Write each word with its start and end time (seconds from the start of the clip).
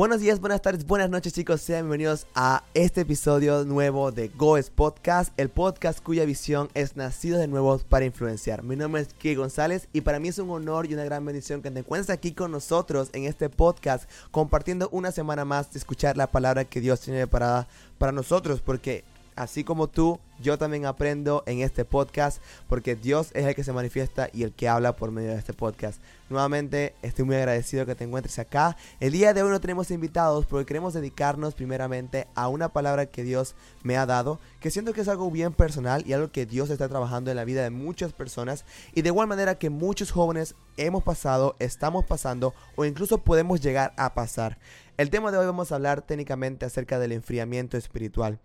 Buenos 0.00 0.22
días, 0.22 0.40
buenas 0.40 0.62
tardes, 0.62 0.86
buenas 0.86 1.10
noches 1.10 1.34
chicos, 1.34 1.60
sean 1.60 1.82
bienvenidos 1.82 2.26
a 2.34 2.64
este 2.72 3.02
episodio 3.02 3.66
nuevo 3.66 4.12
de 4.12 4.28
Goes 4.28 4.70
Podcast, 4.70 5.30
el 5.38 5.50
podcast 5.50 6.02
cuya 6.02 6.24
visión 6.24 6.70
es 6.72 6.96
nacido 6.96 7.38
de 7.38 7.48
nuevo 7.48 7.76
para 7.86 8.06
influenciar. 8.06 8.62
Mi 8.62 8.76
nombre 8.76 9.02
es 9.02 9.08
Kike 9.08 9.34
González 9.34 9.88
y 9.92 10.00
para 10.00 10.18
mí 10.18 10.28
es 10.28 10.38
un 10.38 10.48
honor 10.48 10.86
y 10.86 10.94
una 10.94 11.04
gran 11.04 11.22
bendición 11.26 11.60
que 11.60 11.70
te 11.70 11.80
encuentres 11.80 12.08
aquí 12.08 12.32
con 12.32 12.50
nosotros 12.50 13.10
en 13.12 13.24
este 13.24 13.50
podcast 13.50 14.08
compartiendo 14.30 14.88
una 14.90 15.12
semana 15.12 15.44
más 15.44 15.70
de 15.70 15.78
escuchar 15.78 16.16
la 16.16 16.28
palabra 16.30 16.64
que 16.64 16.80
Dios 16.80 17.02
tiene 17.02 17.26
preparada 17.26 17.68
para 17.98 18.12
nosotros 18.12 18.62
porque 18.62 19.04
así 19.40 19.64
como 19.64 19.88
tú, 19.88 20.20
yo 20.38 20.58
también 20.58 20.84
aprendo 20.84 21.42
en 21.46 21.60
este 21.60 21.86
podcast 21.86 22.42
porque 22.68 22.94
Dios 22.94 23.30
es 23.32 23.46
el 23.46 23.54
que 23.54 23.64
se 23.64 23.72
manifiesta 23.72 24.28
y 24.34 24.42
el 24.42 24.52
que 24.52 24.68
habla 24.68 24.96
por 24.96 25.12
medio 25.12 25.30
de 25.30 25.38
este 25.38 25.54
podcast. 25.54 25.98
Nuevamente 26.28 26.94
estoy 27.00 27.24
muy 27.24 27.36
agradecido 27.36 27.86
que 27.86 27.94
te 27.94 28.04
encuentres 28.04 28.38
acá. 28.38 28.76
El 29.00 29.12
día 29.12 29.32
de 29.32 29.42
hoy 29.42 29.50
no 29.50 29.60
tenemos 29.60 29.90
invitados 29.90 30.44
porque 30.44 30.66
queremos 30.66 30.92
dedicarnos 30.92 31.54
primeramente 31.54 32.26
a 32.34 32.48
una 32.48 32.68
palabra 32.68 33.06
que 33.06 33.24
Dios 33.24 33.54
me 33.82 33.96
ha 33.96 34.04
dado, 34.04 34.38
que 34.60 34.70
siento 34.70 34.92
que 34.92 35.00
es 35.00 35.08
algo 35.08 35.30
bien 35.30 35.54
personal 35.54 36.04
y 36.06 36.12
algo 36.12 36.30
que 36.30 36.44
Dios 36.44 36.68
está 36.68 36.86
trabajando 36.88 37.30
en 37.30 37.38
la 37.38 37.44
vida 37.46 37.62
de 37.62 37.70
muchas 37.70 38.12
personas 38.12 38.66
y 38.94 39.00
de 39.00 39.08
igual 39.08 39.26
manera 39.26 39.58
que 39.58 39.70
muchos 39.70 40.10
jóvenes 40.10 40.54
hemos 40.76 41.02
pasado, 41.02 41.56
estamos 41.60 42.04
pasando 42.04 42.52
o 42.76 42.84
incluso 42.84 43.18
podemos 43.18 43.62
llegar 43.62 43.94
a 43.96 44.12
pasar. 44.12 44.58
El 44.98 45.08
tema 45.08 45.32
de 45.32 45.38
hoy 45.38 45.46
vamos 45.46 45.72
a 45.72 45.76
hablar 45.76 46.02
técnicamente 46.02 46.66
acerca 46.66 46.98
del 46.98 47.12
enfriamiento 47.12 47.78
espiritual. 47.78 48.38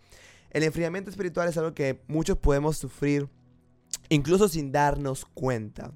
El 0.55 0.63
enfriamiento 0.63 1.09
espiritual 1.09 1.49
es 1.49 1.57
algo 1.57 1.73
que 1.73 2.01
muchos 2.07 2.37
podemos 2.37 2.77
sufrir 2.77 3.27
incluso 4.07 4.47
sin 4.47 4.71
darnos 4.71 5.25
cuenta. 5.25 5.91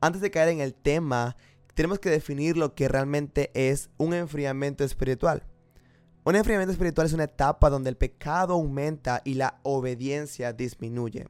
Antes 0.00 0.20
de 0.20 0.32
caer 0.32 0.48
en 0.48 0.60
el 0.60 0.74
tema, 0.74 1.36
tenemos 1.74 2.00
que 2.00 2.10
definir 2.10 2.56
lo 2.56 2.74
que 2.74 2.88
realmente 2.88 3.52
es 3.54 3.90
un 3.96 4.12
enfriamiento 4.12 4.82
espiritual. 4.82 5.44
Un 6.24 6.34
enfriamiento 6.34 6.72
espiritual 6.72 7.06
es 7.06 7.12
una 7.12 7.24
etapa 7.24 7.70
donde 7.70 7.90
el 7.90 7.96
pecado 7.96 8.54
aumenta 8.54 9.22
y 9.24 9.34
la 9.34 9.60
obediencia 9.62 10.52
disminuye. 10.52 11.28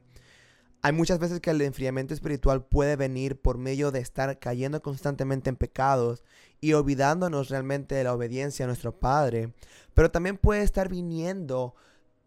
Hay 0.81 0.93
muchas 0.93 1.19
veces 1.19 1.41
que 1.41 1.51
el 1.51 1.61
enfriamiento 1.61 2.15
espiritual 2.15 2.65
puede 2.65 2.95
venir 2.95 3.39
por 3.39 3.59
medio 3.59 3.91
de 3.91 3.99
estar 3.99 4.39
cayendo 4.39 4.81
constantemente 4.81 5.51
en 5.51 5.57
pecados 5.57 6.23
y 6.59 6.73
olvidándonos 6.73 7.49
realmente 7.49 7.93
de 7.93 8.03
la 8.03 8.15
obediencia 8.15 8.65
a 8.65 8.67
nuestro 8.67 8.97
Padre, 8.97 9.53
pero 9.93 10.09
también 10.09 10.37
puede 10.37 10.63
estar 10.63 10.89
viniendo 10.89 11.75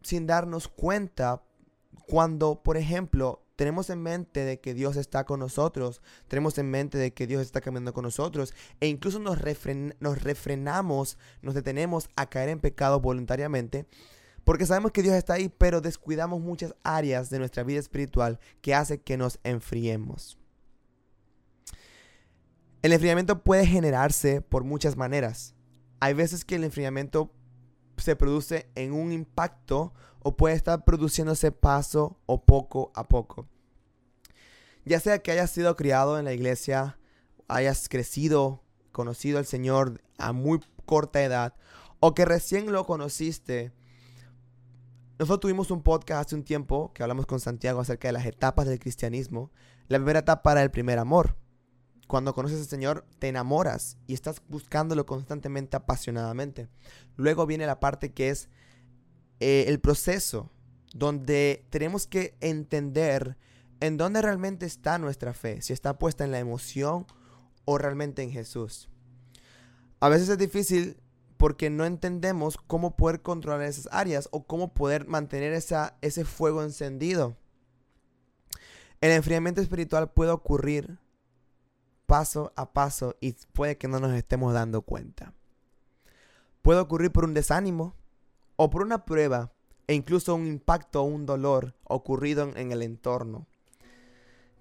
sin 0.03 0.27
darnos 0.27 0.69
cuenta 0.69 1.43
cuando, 2.07 2.63
por 2.63 2.77
ejemplo, 2.77 3.45
tenemos 3.57 3.91
en 3.91 4.03
mente 4.03 4.45
de 4.45 4.61
que 4.61 4.73
Dios 4.73 4.97
está 4.97 5.25
con 5.25 5.41
nosotros, 5.41 6.01
tenemos 6.29 6.57
en 6.59 6.71
mente 6.71 6.97
de 6.97 7.13
que 7.13 7.27
Dios 7.27 7.43
está 7.43 7.61
caminando 7.61 7.93
con 7.93 8.05
nosotros 8.05 8.55
e 8.81 8.87
incluso 8.87 9.19
nos, 9.19 9.39
nos 10.01 10.23
refrenamos, 10.23 11.19
nos 11.43 11.55
detenemos 11.55 12.09
a 12.15 12.27
caer 12.27 12.51
en 12.51 12.61
pecado 12.61 13.01
voluntariamente 13.01 13.87
porque 14.49 14.65
sabemos 14.65 14.93
que 14.93 15.03
Dios 15.03 15.15
está 15.15 15.35
ahí, 15.35 15.51
pero 15.51 15.83
descuidamos 15.83 16.41
muchas 16.41 16.75
áreas 16.83 17.29
de 17.29 17.39
nuestra 17.39 17.65
vida 17.65 17.81
espiritual 17.81 18.41
que 18.63 18.75
hace 18.75 18.99
que 18.99 19.19
nos 19.19 19.39
enfriemos. 19.45 20.39
El 22.81 22.95
enfriamiento 22.95 23.43
puede 23.43 23.67
generarse 23.67 24.41
por 24.41 24.65
muchas 24.65 24.97
maneras. 24.97 25.55
Hay 26.01 26.15
veces 26.15 26.47
que 26.47 26.55
el 26.55 26.65
enfriamiento 26.65 27.31
se 28.03 28.17
produce 28.17 28.71
en 28.75 28.93
un 28.93 29.13
impacto 29.13 29.93
o 30.21 30.37
puede 30.37 30.55
estar 30.55 30.85
produciéndose 30.85 31.53
paso 31.53 32.19
o 32.27 32.45
poco 32.45 32.93
a 32.95 33.09
poco. 33.09 33.47
Ya 34.85 35.01
sea 35.01 35.19
que 35.19 35.31
hayas 35.31 35.51
sido 35.51 35.77
criado 35.77 36.19
en 36.19 36.25
la 36.25 36.33
iglesia, 36.33 36.99
hayas 37.47 37.89
crecido, 37.89 38.63
conocido 38.93 39.39
al 39.39 39.47
Señor 39.47 40.01
a 40.19 40.33
muy 40.33 40.61
corta 40.87 41.23
edad, 41.23 41.55
o 42.01 42.15
que 42.15 42.25
recién 42.25 42.73
lo 42.73 42.87
conociste. 42.87 43.73
Nosotros 45.19 45.41
tuvimos 45.41 45.71
un 45.71 45.83
podcast 45.83 46.27
hace 46.27 46.37
un 46.37 46.45
tiempo 46.45 46.93
que 46.95 47.03
hablamos 47.03 47.27
con 47.27 47.41
Santiago 47.41 47.81
acerca 47.81 48.09
de 48.09 48.13
las 48.13 48.27
etapas 48.27 48.67
del 48.67 48.79
cristianismo. 48.79 49.51
La 49.89 49.99
primera 49.99 50.21
etapa 50.21 50.53
era 50.53 50.63
el 50.63 50.71
primer 50.71 50.99
amor. 50.99 51.37
Cuando 52.09 52.35
conoces 52.35 52.61
al 52.61 52.67
Señor, 52.67 53.05
te 53.19 53.29
enamoras 53.29 53.99
y 54.07 54.15
estás 54.15 54.43
buscándolo 54.49 55.05
constantemente, 55.05 55.77
apasionadamente. 55.77 56.67
Luego 57.17 57.45
viene 57.45 57.67
la 57.67 57.81
parte 57.81 58.13
que 58.13 58.31
es 58.31 58.49
eh, 59.41 59.67
el 59.69 59.79
proceso, 59.79 60.51
donde 60.95 61.67
tenemos 61.69 62.07
que 62.07 62.35
entender 62.41 63.37
en 63.81 63.99
dónde 63.99 64.23
realmente 64.23 64.65
está 64.65 64.97
nuestra 64.99 65.35
fe, 65.35 65.61
si 65.61 65.75
está 65.75 65.99
puesta 65.99 66.25
en 66.25 66.31
la 66.31 66.39
emoción 66.39 67.07
o 67.67 67.77
realmente 67.77 68.23
en 68.23 68.31
Jesús. 68.31 68.89
A 70.01 70.09
veces 70.09 70.31
es 70.31 70.39
difícil 70.39 70.97
porque 71.37 71.69
no 71.69 71.85
entendemos 71.85 72.57
cómo 72.57 72.97
poder 72.97 73.21
controlar 73.21 73.63
esas 73.67 73.87
áreas 73.93 74.31
o 74.33 74.47
cómo 74.47 74.73
poder 74.73 75.07
mantener 75.07 75.53
esa, 75.53 75.99
ese 76.01 76.25
fuego 76.25 76.63
encendido. 76.63 77.37
El 79.03 79.11
enfriamiento 79.11 79.61
espiritual 79.61 80.11
puede 80.11 80.31
ocurrir 80.31 80.99
paso 82.09 82.55
a 82.57 82.73
paso 82.73 83.17
y 83.21 83.35
puede 83.53 83.77
que 83.77 83.87
no 83.87 84.01
nos 84.01 84.15
estemos 84.15 84.55
dando 84.55 84.81
cuenta. 84.81 85.35
Puede 86.63 86.81
ocurrir 86.81 87.13
por 87.13 87.25
un 87.25 87.35
desánimo 87.35 87.95
o 88.57 88.71
por 88.71 88.81
una 88.81 89.05
prueba 89.05 89.53
e 89.87 89.93
incluso 89.93 90.35
un 90.35 90.47
impacto 90.47 91.03
o 91.03 91.05
un 91.05 91.27
dolor 91.27 91.75
ocurrido 91.85 92.51
en, 92.57 92.73
el 92.73 92.81
entorno. 92.81 93.47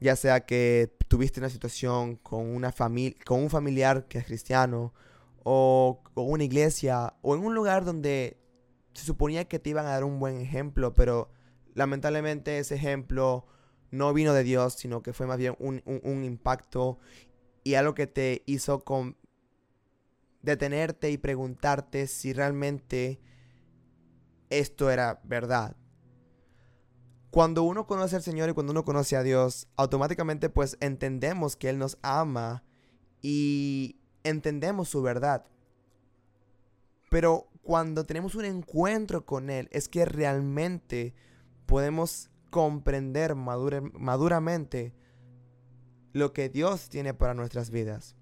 Ya 0.01 0.17
sea 0.17 0.45
que 0.45 0.93
tuviste 1.07 1.39
una 1.39 1.49
situación 1.49 2.17
con, 2.17 2.53
una 2.53 2.73
con 3.25 3.39
un 3.41 3.49
familiar 3.49 4.09
que 4.09 4.17
es 4.17 4.25
cristiano 4.25 4.93
o 5.45 6.01
con 6.13 6.29
una 6.29 6.43
iglesia 6.43 7.13
o 7.21 7.33
en 7.33 7.45
un 7.45 7.55
lugar 7.55 7.85
donde 7.85 8.41
se 8.93 9.05
suponía 9.05 9.45
que 9.45 9.57
te 9.57 9.69
iban 9.69 9.85
a 9.85 9.91
dar 9.91 10.03
un 10.03 10.19
buen 10.19 10.41
ejemplo, 10.41 10.93
pero 10.93 11.29
lamentablemente 11.75 12.59
ese 12.59 12.75
ejemplo 12.75 13.45
no 13.89 14.13
vino 14.13 14.33
de 14.33 14.43
Dios, 14.43 14.73
sino 14.73 15.01
que 15.01 15.13
fue 15.13 15.27
más 15.27 15.37
bien 15.37 15.55
un 15.59 16.23
impacto 16.25 16.99
y 17.67 17.75
algo 17.75 17.93
que 17.93 18.07
te 18.07 18.43
hizo 18.45 18.85
con 18.85 19.17
detenerte 20.41 21.11
y 21.11 21.17
preguntarte 21.17 22.07
si 22.07 22.31
realmente 22.31 23.19
esto 24.49 24.89
era 24.89 25.19
verdad. 25.25 25.75
Cuando 27.29 27.63
uno 27.63 27.85
conoce 27.85 28.15
al 28.15 28.21
Señor 28.21 28.47
y 28.47 28.53
cuando 28.53 28.71
uno 28.71 28.85
conoce 28.85 29.17
a 29.17 29.21
Dios, 29.21 29.67
automáticamente 29.75 30.47
pues 30.47 30.77
entendemos 30.79 31.57
que 31.57 31.67
Él 31.67 31.77
nos 31.77 31.97
ama 32.03 32.63
y 33.21 33.99
entendemos 34.23 34.87
su 34.87 35.01
verdad. 35.01 35.45
Pero 37.09 37.49
cuando 37.63 38.05
tenemos 38.05 38.35
un 38.35 38.45
encuentro 38.45 39.25
con 39.25 39.49
Él, 39.49 39.67
es 39.73 39.89
que 39.89 40.05
realmente 40.05 41.13
podemos 41.65 42.29
comprender 42.49 43.35
maduramente 43.35 44.93
lo 46.13 46.33
que 46.33 46.49
Dios 46.49 46.89
tiene 46.89 47.13
para 47.13 47.33
nuestras 47.33 47.69
vidas. 47.69 48.15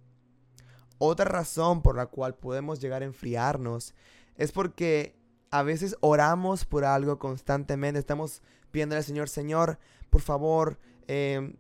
Otra 0.98 1.26
razón 1.26 1.82
por 1.82 1.96
la 1.96 2.08
cual 2.08 2.36
podemos 2.36 2.80
llegar 2.80 3.02
a 3.02 3.06
enfriarnos 3.06 3.94
es 4.38 4.52
porque 4.52 5.16
a 5.52 5.64
veces 5.64 5.96
oramos 6.02 6.66
por 6.66 6.86
algo 6.86 7.20
constantemente. 7.20 8.00
Estamos 8.00 8.42
pidiendo 8.72 8.96
al 8.96 9.04
Señor, 9.04 9.30
Señor, 9.30 9.80
por 10.10 10.22
favor, 10.22 10.80
em, 11.08 11.56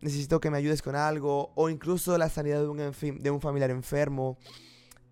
necesito 0.00 0.40
que 0.40 0.50
me 0.50 0.58
ayudes 0.58 0.82
con 0.82 0.96
algo. 0.96 1.52
O 1.54 1.68
incluso 1.68 2.16
la 2.18 2.28
sanidad 2.28 2.60
de 2.60 2.68
un, 2.68 3.22
de 3.22 3.30
un 3.30 3.40
familiar 3.40 3.70
enfermo. 3.70 4.38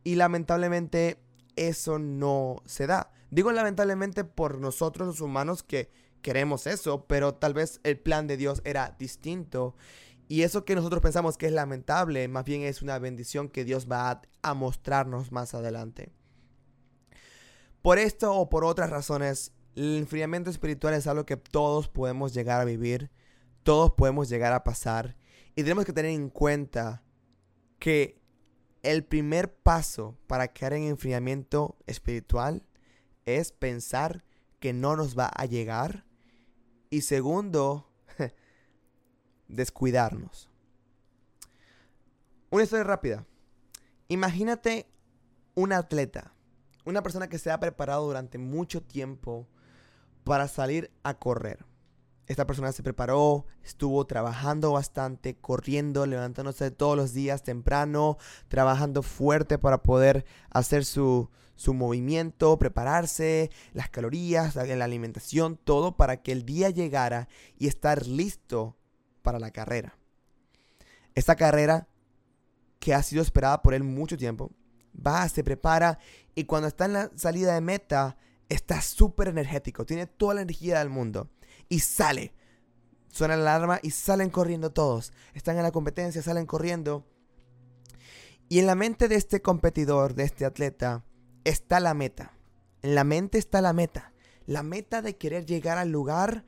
Y 0.05 0.15
lamentablemente 0.15 1.19
eso 1.57 1.99
no 1.99 2.63
se 2.65 2.87
da. 2.87 3.11
Digo 3.31 3.51
lamentablemente 3.53 4.25
por 4.25 4.59
nosotros 4.59 5.09
los 5.09 5.21
humanos 5.21 5.63
que 5.63 5.91
queremos 6.23 6.67
eso, 6.67 7.07
pero 7.07 7.35
tal 7.35 7.55
vez 7.55 7.81
el 7.83 7.99
plan 7.99 8.27
de 8.27 8.37
Dios 8.37 8.63
era 8.65 8.95
distinto. 8.99 9.75
Y 10.29 10.43
eso 10.43 10.65
que 10.65 10.75
nosotros 10.75 11.01
pensamos 11.01 11.37
que 11.37 11.47
es 11.47 11.53
lamentable, 11.53 12.27
más 12.29 12.45
bien 12.45 12.63
es 12.63 12.83
una 12.83 12.99
bendición 12.99 13.49
que 13.49 13.65
Dios 13.65 13.87
va 13.91 14.23
a, 14.43 14.55
mostrarnos 14.55 15.31
más 15.31 15.55
adelante. 15.55 16.13
Por 17.81 17.99
esto 17.99 18.35
o 18.35 18.49
por 18.49 18.65
otras 18.65 18.91
razones, 18.91 19.53
el 19.77 19.97
enfriamiento 19.99 20.51
espiritual 20.51 20.95
es 20.95 21.07
algo 21.07 21.27
que 21.27 21.37
todos 21.37 21.89
podemos 21.89 22.35
llegar 22.35 22.61
a 22.61 22.65
vivir, 22.65 23.11
todos 23.63 23.93
podemos 23.93 24.29
llegar 24.29 24.53
a 24.53 24.65
pasar. 24.65 25.17
Y 25.55 25.63
tenemos 25.63 25.85
que 25.85 25.93
tener 25.93 26.11
en 26.11 26.29
cuenta 26.29 27.05
que 27.79 28.21
el 28.83 29.05
primer 29.05 29.55
paso 29.55 30.19
para 30.27 30.49
caer 30.49 30.75
en 30.75 30.85
enfriamiento 30.85 31.77
espiritual 31.87 32.67
es 33.25 33.53
pensar 33.53 34.25
que 34.59 34.73
no 34.73 34.97
nos 34.97 35.17
va 35.17 35.27
a 35.27 35.45
llegar. 35.47 36.05
Y 36.91 37.03
segundo, 37.03 37.86
descuidarnos. 39.49 40.51
Una 42.51 42.63
historia 42.65 42.85
rápida. 42.85 43.27
Imagínate 44.09 44.87
un 45.55 45.73
atleta, 45.73 46.33
una 46.85 47.03
persona 47.03 47.29
que 47.29 47.39
se 47.39 47.51
ha 47.51 47.59
preparado 47.59 48.07
durante 48.07 48.39
mucho 48.39 48.83
tiempo 48.83 49.49
para 50.23 50.49
salir 50.49 50.91
a 51.03 51.15
correr. 51.15 51.65
esta 52.29 52.47
persona 52.47 52.73
se 52.73 52.83
preparó, 52.83 53.47
estuvo 53.63 54.05
trabajando 54.05 54.73
bastante, 54.73 55.37
corriendo, 55.37 56.07
levantándose 56.07 56.73
todos 56.73 56.97
los 56.97 57.13
días 57.13 57.45
temprano, 57.45 58.19
trabajando 58.49 59.03
fuerte 59.03 59.59
para 59.59 59.83
poder 59.83 60.25
hacer 60.51 60.85
su, 60.85 61.31
su 61.55 61.73
movimiento, 61.73 62.59
prepararse, 62.59 63.51
las 63.73 63.91
calorías, 63.91 64.57
la 64.57 64.85
alimentación, 64.85 65.57
todo 65.57 65.97
para 65.97 66.23
que 66.23 66.33
el 66.33 66.45
día 66.45 66.71
llegara 66.71 67.29
y 67.59 67.69
estar 67.69 68.07
listo 68.07 68.77
para 69.27 69.41
la 69.41 69.51
carrera. 69.51 69.99
Esta 71.17 71.35
carrera 71.35 71.89
que 72.79 72.95
ha 72.95 73.03
sido 73.03 73.23
esperada 73.23 73.61
por 73.61 73.75
él 73.75 73.83
mucho 73.83 74.17
tiempo, 74.17 74.53
va, 74.95 75.29
se 75.29 75.43
prepara 75.43 75.99
y 76.37 76.45
cuando 76.45 76.69
está 76.69 76.85
en 76.85 76.93
la 76.93 77.11
salida 77.17 77.53
de 77.53 77.61
meta, 77.61 78.19
está 78.49 78.81
súper 78.81 79.27
energético, 79.27 79.85
tiene 79.85 80.07
toda 80.07 80.35
la 80.35 80.43
energía 80.43 80.79
del 80.79 80.91
mundo 80.91 81.29
y 81.69 81.81
sale. 81.81 82.35
Suena 83.09 83.37
la 83.37 83.57
alarma 83.57 83.81
y 83.83 83.91
salen 83.91 84.31
corriendo 84.31 84.71
todos. 84.71 85.13
Están 85.35 85.57
en 85.57 85.65
la 85.65 85.73
competencia, 85.73 86.23
salen 86.23 86.47
corriendo. 86.47 87.05
Y 88.49 88.61
en 88.61 88.67
la 88.67 88.77
mente 88.77 89.09
de 89.09 89.17
este 89.17 89.43
competidor, 89.43 90.15
de 90.15 90.23
este 90.23 90.45
atleta, 90.45 91.05
está 91.43 91.81
la 91.81 91.95
meta. 91.95 92.39
En 92.83 92.95
la 92.95 93.03
mente 93.03 93.39
está 93.39 93.61
la 93.61 93.73
meta. 93.73 94.13
La 94.47 94.63
meta 94.63 95.03
de 95.03 95.17
querer 95.17 95.47
llegar 95.47 95.79
al 95.79 95.91
lugar 95.91 96.45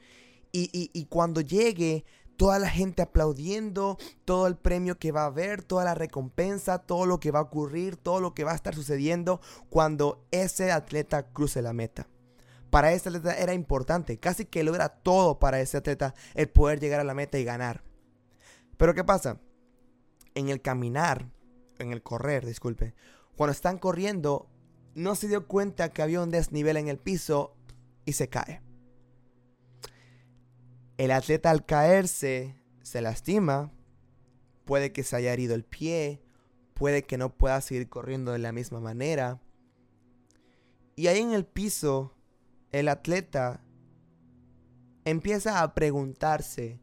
y, 0.52 0.70
y 0.72 1.04
cuando 1.06 1.40
llegue, 1.40 2.04
toda 2.38 2.58
la 2.58 2.70
gente 2.70 3.02
aplaudiendo, 3.02 3.98
todo 4.24 4.46
el 4.46 4.56
premio 4.56 4.98
que 4.98 5.12
va 5.12 5.24
a 5.24 5.26
haber, 5.26 5.62
toda 5.62 5.84
la 5.84 5.94
recompensa, 5.94 6.78
todo 6.78 7.04
lo 7.04 7.20
que 7.20 7.32
va 7.32 7.40
a 7.40 7.42
ocurrir, 7.42 7.96
todo 7.96 8.20
lo 8.20 8.32
que 8.32 8.44
va 8.44 8.52
a 8.52 8.54
estar 8.54 8.74
sucediendo 8.74 9.42
cuando 9.68 10.24
ese 10.30 10.72
atleta 10.72 11.30
cruce 11.32 11.60
la 11.60 11.74
meta 11.74 12.08
para 12.70 12.92
ese 12.92 13.08
atleta 13.08 13.36
era 13.36 13.54
importante. 13.54 14.18
Casi 14.18 14.44
que 14.44 14.62
logra 14.62 14.88
todo 14.88 15.38
para 15.38 15.60
ese 15.60 15.76
atleta 15.76 16.14
el 16.34 16.48
poder 16.48 16.80
llegar 16.80 17.00
a 17.00 17.04
la 17.04 17.14
meta 17.14 17.38
y 17.38 17.44
ganar. 17.44 17.82
Pero 18.76 18.94
¿qué 18.94 19.04
pasa? 19.04 19.40
En 20.34 20.48
el 20.48 20.60
caminar, 20.60 21.30
en 21.78 21.92
el 21.92 22.02
correr, 22.02 22.46
disculpe, 22.46 22.94
cuando 23.36 23.52
están 23.52 23.78
corriendo, 23.78 24.48
no 24.94 25.14
se 25.14 25.28
dio 25.28 25.46
cuenta 25.46 25.92
que 25.92 26.02
había 26.02 26.20
un 26.20 26.30
desnivel 26.30 26.76
en 26.76 26.88
el 26.88 26.98
piso 26.98 27.56
y 28.04 28.12
se 28.12 28.28
cae. 28.28 28.62
El 30.98 31.12
atleta 31.12 31.50
al 31.50 31.64
caerse 31.64 32.56
se 32.82 33.00
lastima, 33.00 33.72
puede 34.64 34.92
que 34.92 35.04
se 35.04 35.14
haya 35.14 35.32
herido 35.32 35.54
el 35.54 35.64
pie, 35.64 36.20
puede 36.74 37.04
que 37.04 37.16
no 37.16 37.32
pueda 37.32 37.60
seguir 37.60 37.88
corriendo 37.88 38.32
de 38.32 38.40
la 38.40 38.50
misma 38.50 38.80
manera. 38.80 39.40
Y 40.96 41.06
ahí 41.06 41.20
en 41.20 41.32
el 41.32 41.46
piso 41.46 42.16
el 42.72 42.88
atleta 42.88 43.62
empieza 45.04 45.62
a 45.62 45.72
preguntarse 45.72 46.80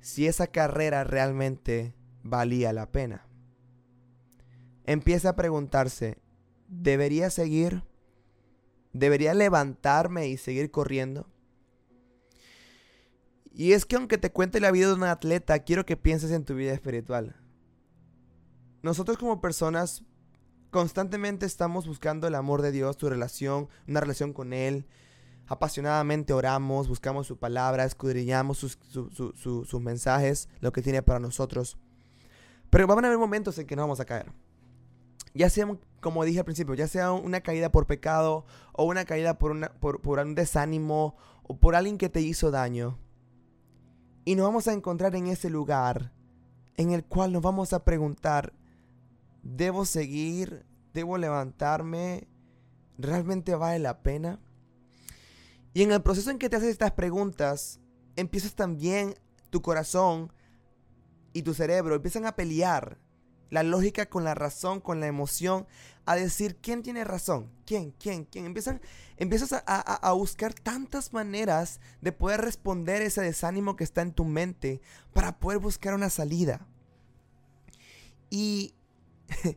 si 0.00 0.26
esa 0.26 0.46
carrera 0.46 1.04
realmente 1.04 1.94
valía 2.22 2.72
la 2.72 2.90
pena. 2.90 3.26
Empieza 4.84 5.30
a 5.30 5.36
preguntarse, 5.36 6.16
¿debería 6.66 7.28
seguir? 7.28 7.84
¿Debería 8.94 9.34
levantarme 9.34 10.28
y 10.28 10.38
seguir 10.38 10.70
corriendo? 10.70 11.28
Y 13.52 13.72
es 13.72 13.84
que 13.84 13.96
aunque 13.96 14.18
te 14.18 14.30
cuente 14.30 14.60
la 14.60 14.70
vida 14.70 14.88
de 14.88 14.94
un 14.94 15.02
atleta, 15.04 15.58
quiero 15.60 15.84
que 15.84 15.96
pienses 15.96 16.30
en 16.30 16.44
tu 16.44 16.54
vida 16.54 16.72
espiritual. 16.72 17.36
Nosotros 18.82 19.18
como 19.18 19.40
personas 19.40 20.04
constantemente 20.70 21.46
estamos 21.46 21.86
buscando 21.86 22.26
el 22.26 22.34
amor 22.34 22.62
de 22.62 22.72
Dios, 22.72 22.96
tu 22.96 23.08
relación, 23.08 23.68
una 23.88 24.00
relación 24.00 24.32
con 24.32 24.52
Él, 24.52 24.86
apasionadamente 25.48 26.32
oramos, 26.32 26.88
buscamos 26.88 27.26
su 27.26 27.36
palabra, 27.38 27.84
escudriñamos 27.84 28.58
sus, 28.58 29.80
mensajes, 29.80 30.48
lo 30.60 30.72
que 30.72 30.80
tiene 30.80 31.02
para 31.02 31.18
nosotros. 31.18 31.76
Pero 32.70 32.86
van 32.86 33.04
a 33.04 33.08
haber 33.08 33.18
momentos 33.18 33.58
en 33.58 33.66
que 33.66 33.74
no 33.74 33.82
vamos 33.82 33.98
a 33.98 34.04
caer. 34.04 34.32
Ya 35.34 35.50
sea, 35.50 35.68
como 36.00 36.24
dije 36.24 36.38
al 36.38 36.44
principio, 36.44 36.74
ya 36.74 36.86
sea 36.86 37.12
una 37.12 37.40
caída 37.40 37.72
por 37.72 37.86
pecado 37.86 38.44
o 38.72 38.84
una 38.84 39.04
caída 39.04 39.38
por 39.38 39.50
un 39.50 40.34
desánimo 40.36 41.16
o 41.42 41.58
por 41.58 41.74
alguien 41.74 41.98
que 41.98 42.08
te 42.08 42.20
hizo 42.20 42.52
daño. 42.52 42.96
Y 44.30 44.36
nos 44.36 44.46
vamos 44.46 44.68
a 44.68 44.72
encontrar 44.72 45.16
en 45.16 45.26
ese 45.26 45.50
lugar 45.50 46.12
en 46.76 46.92
el 46.92 47.04
cual 47.04 47.32
nos 47.32 47.42
vamos 47.42 47.72
a 47.72 47.84
preguntar, 47.84 48.52
¿debo 49.42 49.84
seguir? 49.84 50.64
¿Debo 50.94 51.18
levantarme? 51.18 52.28
¿Realmente 52.96 53.56
vale 53.56 53.80
la 53.80 54.04
pena? 54.04 54.38
Y 55.74 55.82
en 55.82 55.90
el 55.90 56.00
proceso 56.02 56.30
en 56.30 56.38
que 56.38 56.48
te 56.48 56.54
haces 56.54 56.68
estas 56.68 56.92
preguntas, 56.92 57.80
empiezas 58.14 58.54
también 58.54 59.16
tu 59.50 59.62
corazón 59.62 60.32
y 61.32 61.42
tu 61.42 61.52
cerebro 61.52 61.96
empiezan 61.96 62.24
a 62.24 62.36
pelear 62.36 63.00
la 63.50 63.62
lógica 63.62 64.06
con 64.06 64.24
la 64.24 64.34
razón, 64.34 64.80
con 64.80 65.00
la 65.00 65.06
emoción, 65.06 65.66
a 66.06 66.16
decir 66.16 66.56
quién 66.56 66.82
tiene 66.82 67.04
razón, 67.04 67.50
quién, 67.66 67.92
quién, 67.92 68.24
quién. 68.24 68.46
Empiezan, 68.46 68.80
empiezas 69.16 69.52
a, 69.52 69.60
a, 69.60 70.12
buscar 70.12 70.54
tantas 70.54 71.12
maneras 71.12 71.80
de 72.00 72.12
poder 72.12 72.40
responder 72.40 73.02
ese 73.02 73.20
desánimo 73.20 73.76
que 73.76 73.84
está 73.84 74.02
en 74.02 74.12
tu 74.12 74.24
mente 74.24 74.80
para 75.12 75.38
poder 75.38 75.58
buscar 75.58 75.94
una 75.94 76.10
salida. 76.10 76.66
Y 78.30 78.74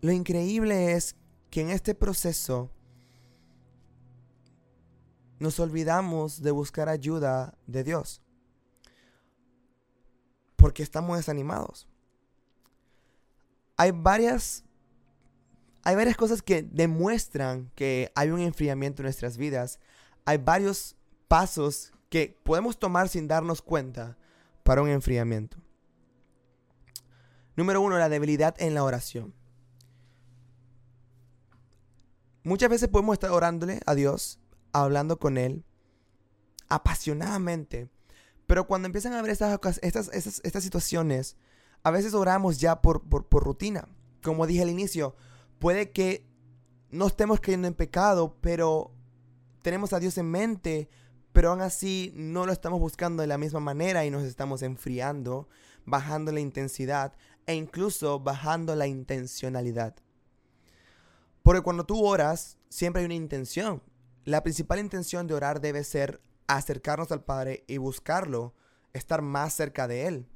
lo 0.00 0.12
increíble 0.12 0.92
es 0.92 1.16
que 1.50 1.62
en 1.62 1.70
este 1.70 1.94
proceso 1.94 2.70
nos 5.38 5.58
olvidamos 5.58 6.42
de 6.42 6.50
buscar 6.50 6.88
ayuda 6.88 7.58
de 7.66 7.84
Dios. 7.84 8.22
Porque 10.56 10.82
estamos 10.82 11.16
desanimados. 11.16 11.88
Hay 13.76 13.90
varias 13.92 14.64
hay 15.84 15.96
varias 15.96 16.16
cosas 16.16 16.42
que 16.42 16.62
demuestran 16.62 17.70
que 17.74 18.12
hay 18.14 18.30
un 18.30 18.40
enfriamiento 18.40 19.02
en 19.02 19.04
nuestras 19.04 19.36
vidas. 19.36 19.80
Hay 20.24 20.38
varios 20.38 20.96
pasos 21.26 21.92
que 22.08 22.38
podemos 22.44 22.78
tomar 22.78 23.08
sin 23.08 23.26
darnos 23.26 23.62
cuenta 23.62 24.16
para 24.62 24.82
un 24.82 24.88
enfriamiento. 24.88 25.58
Número 27.56 27.80
uno, 27.80 27.98
la 27.98 28.08
debilidad 28.08 28.54
en 28.58 28.74
la 28.74 28.84
oración. 28.84 29.34
Muchas 32.44 32.70
veces 32.70 32.88
podemos 32.88 33.14
estar 33.14 33.30
orándole 33.30 33.80
a 33.86 33.94
Dios 33.94 34.40
hablando 34.72 35.18
con 35.18 35.36
Él 35.38 35.64
apasionadamente. 36.68 37.88
Pero 38.46 38.66
cuando 38.66 38.86
empiezan 38.86 39.12
a 39.12 39.22
ver 39.22 39.30
estas, 39.30 39.58
estas, 39.82 40.08
estas, 40.12 40.62
situaciones, 40.62 41.36
a 41.82 41.90
veces 41.90 42.14
oramos 42.14 42.60
ya 42.60 42.80
por, 42.80 43.02
por, 43.02 43.26
por 43.26 43.44
rutina. 43.44 43.88
Como 44.22 44.46
dije 44.46 44.62
al 44.62 44.70
inicio, 44.70 45.16
puede 45.58 45.90
que 45.90 46.26
no 46.90 47.06
estemos 47.06 47.40
cayendo 47.40 47.68
en 47.68 47.74
pecado, 47.74 48.36
pero 48.40 48.92
tenemos 49.62 49.92
a 49.92 50.00
Dios 50.00 50.18
en 50.18 50.30
mente, 50.30 50.88
pero 51.32 51.50
aún 51.50 51.62
así 51.62 52.12
no 52.14 52.46
lo 52.46 52.52
estamos 52.52 52.78
buscando 52.78 53.22
de 53.22 53.26
la 53.26 53.38
misma 53.38 53.60
manera 53.60 54.04
y 54.04 54.10
nos 54.10 54.24
estamos 54.24 54.62
enfriando, 54.62 55.48
bajando 55.84 56.30
la 56.30 56.40
intensidad 56.40 57.14
e 57.46 57.54
incluso 57.54 58.20
bajando 58.20 58.76
la 58.76 58.86
intencionalidad. 58.86 59.96
Porque 61.42 61.62
cuando 61.62 61.84
tú 61.84 62.04
oras, 62.04 62.58
siempre 62.68 63.00
hay 63.00 63.06
una 63.06 63.14
intención. 63.14 63.82
La 64.24 64.42
principal 64.42 64.78
intención 64.78 65.26
de 65.26 65.34
orar 65.34 65.60
debe 65.60 65.82
ser 65.82 66.20
acercarnos 66.46 67.10
al 67.10 67.24
Padre 67.24 67.64
y 67.66 67.78
buscarlo, 67.78 68.54
estar 68.92 69.22
más 69.22 69.54
cerca 69.54 69.88
de 69.88 70.06
Él. 70.06 70.26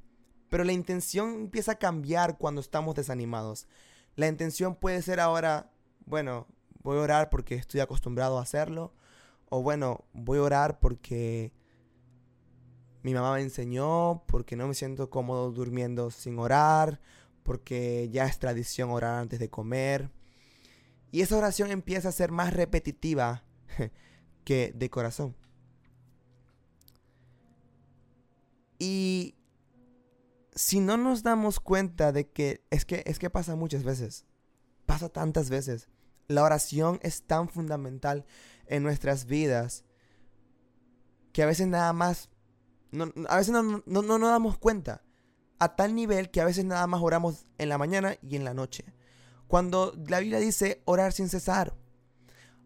Pero 0.49 0.63
la 0.63 0.73
intención 0.73 1.33
empieza 1.33 1.73
a 1.73 1.79
cambiar 1.79 2.37
cuando 2.37 2.61
estamos 2.61 2.95
desanimados. 2.95 3.67
La 4.15 4.27
intención 4.27 4.75
puede 4.75 5.01
ser 5.01 5.19
ahora, 5.19 5.71
bueno, 6.05 6.47
voy 6.81 6.97
a 6.97 7.01
orar 7.01 7.29
porque 7.29 7.55
estoy 7.55 7.81
acostumbrado 7.81 8.39
a 8.39 8.41
hacerlo. 8.41 8.93
O 9.49 9.61
bueno, 9.61 10.05
voy 10.13 10.39
a 10.39 10.43
orar 10.43 10.79
porque 10.79 11.51
mi 13.03 13.13
mamá 13.13 13.35
me 13.35 13.41
enseñó, 13.41 14.23
porque 14.27 14.55
no 14.55 14.67
me 14.67 14.73
siento 14.73 15.09
cómodo 15.09 15.51
durmiendo 15.51 16.11
sin 16.11 16.39
orar, 16.39 16.99
porque 17.43 18.09
ya 18.11 18.25
es 18.25 18.39
tradición 18.39 18.89
orar 18.89 19.21
antes 19.21 19.39
de 19.39 19.49
comer. 19.49 20.11
Y 21.11 21.21
esa 21.21 21.37
oración 21.37 21.71
empieza 21.71 22.09
a 22.09 22.11
ser 22.11 22.31
más 22.31 22.53
repetitiva 22.53 23.43
que 24.43 24.73
de 24.75 24.89
corazón. 24.89 25.35
Y 28.77 29.36
si 30.57 30.79
no 30.79 30.97
nos 30.97 31.21
damos 31.21 31.59
cuenta 31.59 32.11
de 32.11 32.29
que 32.29 32.65
es 32.71 32.83
que 32.83 33.03
es 33.05 33.19
que 33.19 33.29
pasa 33.29 33.55
muchas 33.55 33.83
veces, 33.83 34.25
pasa 34.85 35.07
tantas 35.07 35.49
veces. 35.49 35.87
La 36.27 36.43
oración 36.43 36.99
es 37.03 37.21
tan 37.21 37.47
fundamental 37.47 38.25
en 38.65 38.83
nuestras 38.83 39.25
vidas 39.25 39.85
que 41.31 41.43
a 41.43 41.45
veces 41.45 41.67
nada 41.67 41.93
más 41.93 42.29
a 43.29 43.37
veces 43.37 43.53
no, 43.53 43.61
no, 43.63 44.01
no 44.01 44.17
nos 44.17 44.29
damos 44.29 44.57
cuenta 44.57 45.03
a 45.59 45.75
tal 45.75 45.93
nivel 45.93 46.31
que 46.31 46.41
a 46.41 46.45
veces 46.45 46.65
nada 46.65 46.87
más 46.87 47.01
oramos 47.01 47.45
en 47.57 47.69
la 47.69 47.77
mañana 47.77 48.17
y 48.21 48.35
en 48.35 48.43
la 48.43 48.53
noche. 48.53 48.83
Cuando 49.47 49.93
la 50.07 50.19
Biblia 50.19 50.39
dice 50.39 50.81
orar 50.85 51.13
sin 51.13 51.29
cesar, 51.29 51.75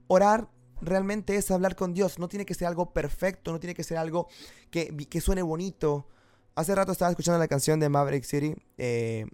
orar 0.07 0.49
realmente 0.81 1.35
es 1.35 1.51
hablar 1.51 1.75
con 1.75 1.93
Dios. 1.93 2.19
No 2.19 2.29
tiene 2.29 2.45
que 2.45 2.53
ser 2.53 2.67
algo 2.67 2.93
perfecto, 2.93 3.51
no 3.51 3.59
tiene 3.59 3.75
que 3.75 3.83
ser 3.83 3.97
algo 3.97 4.27
que, 4.69 4.95
que 5.09 5.21
suene 5.21 5.41
bonito. 5.41 6.07
Hace 6.55 6.75
rato 6.75 6.91
estaba 6.91 7.11
escuchando 7.11 7.39
la 7.39 7.47
canción 7.47 7.79
de 7.79 7.89
Maverick 7.89 8.23
City 8.23 8.55
eh, 8.77 9.25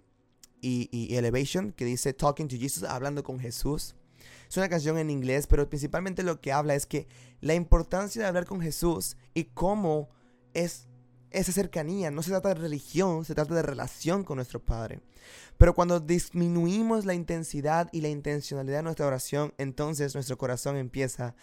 y, 0.60 0.88
y, 0.92 1.16
Elevation 1.16 1.72
que 1.72 1.84
dice 1.84 2.12
Talking 2.12 2.48
to 2.48 2.56
Jesus, 2.56 2.84
hablando 2.84 3.22
con 3.22 3.40
Jesús. 3.40 3.96
Es 4.48 4.56
una 4.56 4.68
canción 4.68 4.98
en 4.98 5.10
inglés, 5.10 5.46
pero 5.46 5.68
principalmente 5.68 6.22
lo 6.22 6.40
que 6.40 6.52
habla 6.52 6.74
es 6.74 6.86
que 6.86 7.06
la 7.40 7.54
importancia 7.54 8.22
de 8.22 8.28
hablar 8.28 8.46
con 8.46 8.60
Jesús 8.60 9.16
y 9.34 9.44
cómo 9.44 10.08
es 10.54 10.88
esa 11.30 11.52
cercanía. 11.52 12.10
No 12.10 12.22
se 12.22 12.30
trata 12.30 12.48
de 12.50 12.54
religión, 12.54 13.24
se 13.24 13.34
trata 13.34 13.54
de 13.54 13.62
relación 13.62 14.24
con 14.24 14.36
nuestro 14.36 14.64
Padre. 14.64 15.00
Pero 15.56 15.74
cuando 15.74 16.00
disminuimos 16.00 17.04
la 17.04 17.14
intensidad 17.14 17.88
y 17.92 18.00
la 18.00 18.08
intencionalidad 18.08 18.78
de 18.78 18.82
nuestra 18.84 19.06
oración, 19.06 19.52
entonces 19.58 20.14
nuestro 20.14 20.38
corazón 20.38 20.76
empieza 20.76 21.34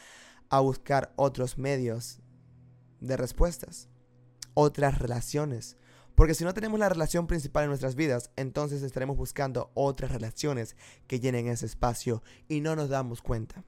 a 0.50 0.60
buscar 0.60 1.13
otros 1.15 1.58
medios 1.58 2.20
de 3.00 3.17
respuestas, 3.17 3.89
otras 4.55 4.97
relaciones. 4.97 5.77
Porque 6.15 6.33
si 6.33 6.43
no 6.43 6.53
tenemos 6.53 6.79
la 6.79 6.89
relación 6.89 7.27
principal 7.27 7.65
en 7.65 7.69
nuestras 7.69 7.95
vidas, 7.95 8.31
entonces 8.38 8.81
estaremos 8.81 9.17
buscando 9.17 9.69
otras 9.75 10.12
relaciones 10.12 10.75
que 11.07 11.19
llenen 11.19 11.47
ese 11.47 11.67
espacio 11.67 12.24
y 12.47 12.62
no 12.62 12.75
nos 12.75 12.89
damos 12.89 13.21
cuenta. 13.21 13.63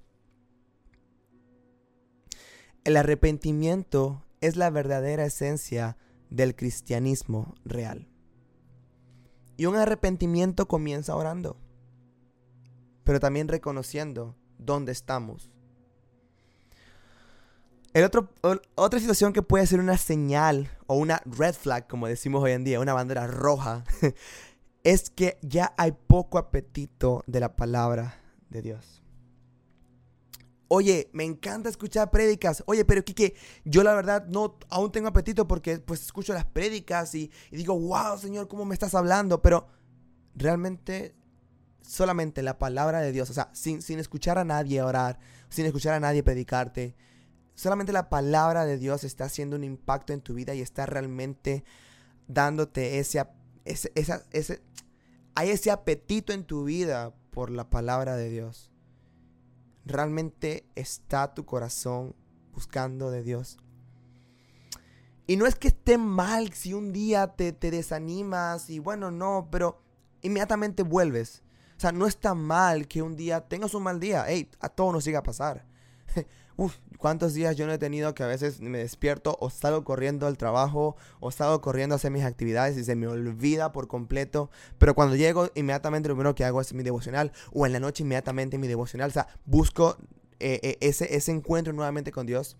El 2.86 2.96
arrepentimiento 2.96 4.26
es 4.40 4.56
la 4.56 4.70
verdadera 4.70 5.26
esencia 5.26 5.98
del 6.30 6.56
cristianismo 6.56 7.54
real. 7.66 8.08
Y 9.58 9.66
un 9.66 9.76
arrepentimiento 9.76 10.68
comienza 10.68 11.16
orando, 11.16 11.58
pero 13.04 13.20
también 13.20 13.50
reconociendo 13.50 14.36
dónde 14.58 14.94
estamos. 14.94 15.52
El 17.94 18.04
otro, 18.04 18.30
otra 18.76 19.00
situación 19.00 19.34
que 19.34 19.42
puede 19.42 19.66
ser 19.66 19.80
una 19.80 19.98
señal 19.98 20.70
o 20.88 20.96
una 20.96 21.22
red 21.26 21.54
flag, 21.54 21.88
como 21.88 22.08
decimos 22.08 22.44
hoy 22.44 22.52
en 22.52 22.64
día, 22.64 22.80
una 22.80 22.94
bandera 22.94 23.28
roja, 23.28 23.84
es 24.84 25.10
que 25.10 25.38
ya 25.42 25.74
hay 25.78 25.92
poco 25.92 26.38
apetito 26.38 27.24
de 27.28 27.40
la 27.40 27.56
palabra 27.56 28.20
de 28.50 28.62
Dios. 28.62 29.04
Oye, 30.70 31.10
me 31.14 31.24
encanta 31.24 31.70
escuchar 31.70 32.12
prédicas. 32.12 32.64
Oye, 32.66 32.84
pero 32.84 33.04
Kike, 33.04 33.36
yo 33.64 33.84
la 33.84 33.94
verdad 33.94 34.26
no 34.28 34.58
aún 34.70 34.92
tengo 34.92 35.08
apetito 35.08 35.48
porque 35.48 35.80
pues 35.80 36.02
escucho 36.02 36.34
las 36.34 36.46
prédicas 36.46 37.16
y, 37.16 37.32
digo, 37.52 37.80
wow, 37.80 38.18
Señor, 38.18 38.48
¿cómo 38.48 38.66
me 38.66 38.74
estás 38.74 38.94
hablando? 38.94 39.42
Pero 39.42 39.68
realmente 40.36 41.16
solamente 41.82 42.42
la 42.42 42.60
palabra 42.60 43.00
de 43.00 43.14
Dios, 43.14 43.30
o 43.30 43.34
sea, 43.34 43.50
sin, 43.54 43.82
sin 43.82 44.00
escuchar 44.00 44.38
a 44.38 44.44
nadie 44.44 44.82
orar, 44.82 45.20
sin 45.50 45.66
escuchar 45.66 45.94
a 45.94 46.02
nadie 46.02 46.22
predicarte, 46.22 46.96
solamente 47.58 47.92
la 47.92 48.10
palabra 48.10 48.66
de 48.66 48.78
Dios 48.78 49.04
está 49.04 49.26
haciendo 49.26 49.58
un 49.58 49.66
impacto 49.66 50.14
en 50.14 50.22
tu 50.22 50.34
vida 50.34 50.56
y 50.56 50.62
está 50.62 50.86
realmente 50.86 51.66
dándote 52.28 53.00
ese, 53.00 53.26
ese, 53.66 53.92
ese, 54.32 54.62
hay 55.36 55.50
ese 55.50 55.72
apetito 55.72 56.32
en 56.32 56.46
tu 56.46 56.64
vida 56.64 57.14
por 57.32 57.52
la 57.52 57.70
palabra 57.70 58.16
de 58.16 58.30
Dios 58.30 58.72
realmente 59.88 60.68
está 60.76 61.34
tu 61.34 61.46
corazón 61.46 62.16
buscando 62.54 63.10
de 63.10 63.24
Dios. 63.24 63.58
Y 65.26 65.36
no 65.36 65.46
es 65.46 65.56
que 65.56 65.70
esté 65.70 65.98
mal 65.98 66.54
si 66.54 66.74
un 66.74 66.94
día 66.94 67.36
te, 67.36 67.52
te 67.52 67.72
desanimas 67.72 68.70
y 68.70 68.80
bueno, 68.80 69.12
no, 69.12 69.50
pero 69.52 69.82
inmediatamente 70.22 70.84
vuelves. 70.84 71.44
O 71.76 71.80
sea, 71.80 71.92
no 71.92 72.08
está 72.08 72.34
mal 72.34 72.88
que 72.88 73.02
un 73.02 73.16
día 73.16 73.48
tengas 73.48 73.74
un 73.74 73.84
mal 73.84 74.00
día. 74.00 74.26
Hey, 74.28 74.50
a 74.60 74.70
todos 74.70 74.94
nos 74.94 75.06
llega 75.06 75.20
a 75.20 75.24
pasar. 75.24 75.66
Uf, 76.60 76.76
cuántos 76.98 77.36
días 77.36 77.56
yo 77.56 77.68
no 77.68 77.74
he 77.74 77.78
tenido 77.78 78.16
que 78.16 78.24
a 78.24 78.28
veces 78.28 78.62
me 78.62 78.80
despierto 78.80 79.38
o 79.40 79.52
salgo 79.52 79.84
corriendo 79.84 80.26
al 80.26 80.38
trabajo 80.38 80.96
o 81.20 81.30
salgo 81.30 81.62
corriendo 81.62 81.94
a 81.94 81.98
hacer 81.98 82.10
mis 82.10 82.24
actividades 82.24 82.76
y 82.78 82.84
se 82.84 82.96
me 82.96 83.08
olvida 83.08 83.72
por 83.72 83.88
completo. 83.88 84.50
Pero 84.80 84.96
cuando 84.96 85.16
llego, 85.16 85.52
inmediatamente 85.54 86.10
lo 86.10 86.16
primero 86.16 86.34
que 86.34 86.46
hago 86.46 86.60
es 86.60 86.74
mi 86.74 86.82
devocional 86.82 87.32
o 87.54 87.68
en 87.68 87.74
la 87.74 87.80
noche 87.80 88.02
inmediatamente 88.02 88.58
mi 88.58 88.68
devocional. 88.68 89.12
O 89.12 89.14
sea, 89.14 89.28
busco 89.46 89.98
eh, 90.40 90.60
eh, 90.64 90.78
ese, 90.82 91.16
ese 91.16 91.32
encuentro 91.32 91.74
nuevamente 91.74 92.12
con 92.12 92.26
Dios. 92.26 92.58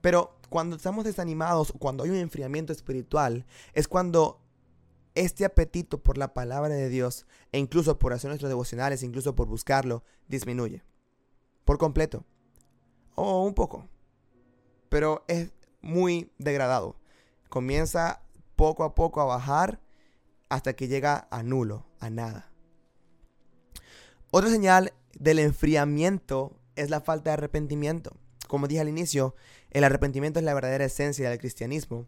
Pero 0.00 0.36
cuando 0.48 0.74
estamos 0.74 1.04
desanimados, 1.04 1.72
cuando 1.78 2.02
hay 2.02 2.10
un 2.10 2.16
enfriamiento 2.16 2.72
espiritual, 2.72 3.46
es 3.74 3.86
cuando 3.86 4.40
este 5.14 5.44
apetito 5.44 6.02
por 6.02 6.18
la 6.18 6.34
palabra 6.34 6.74
de 6.74 6.88
Dios, 6.88 7.26
e 7.52 7.60
incluso 7.60 7.96
por 7.96 8.12
hacer 8.12 8.28
nuestros 8.28 8.48
devocionales, 8.48 9.04
incluso 9.04 9.36
por 9.36 9.46
buscarlo, 9.46 10.02
disminuye. 10.26 10.82
Por 11.64 11.78
completo 11.78 12.24
o 13.14 13.44
un 13.44 13.54
poco, 13.54 13.88
pero 14.88 15.24
es 15.28 15.50
muy 15.80 16.32
degradado. 16.38 16.96
Comienza 17.48 18.22
poco 18.56 18.84
a 18.84 18.94
poco 18.94 19.20
a 19.20 19.24
bajar 19.24 19.80
hasta 20.48 20.74
que 20.74 20.88
llega 20.88 21.28
a 21.30 21.42
nulo, 21.42 21.86
a 21.98 22.10
nada. 22.10 22.50
Otra 24.30 24.50
señal 24.50 24.92
del 25.18 25.38
enfriamiento 25.38 26.56
es 26.76 26.90
la 26.90 27.00
falta 27.00 27.30
de 27.30 27.34
arrepentimiento. 27.34 28.16
Como 28.48 28.68
dije 28.68 28.80
al 28.80 28.88
inicio, 28.88 29.34
el 29.70 29.84
arrepentimiento 29.84 30.38
es 30.38 30.44
la 30.44 30.54
verdadera 30.54 30.84
esencia 30.84 31.30
del 31.30 31.38
cristianismo. 31.38 32.06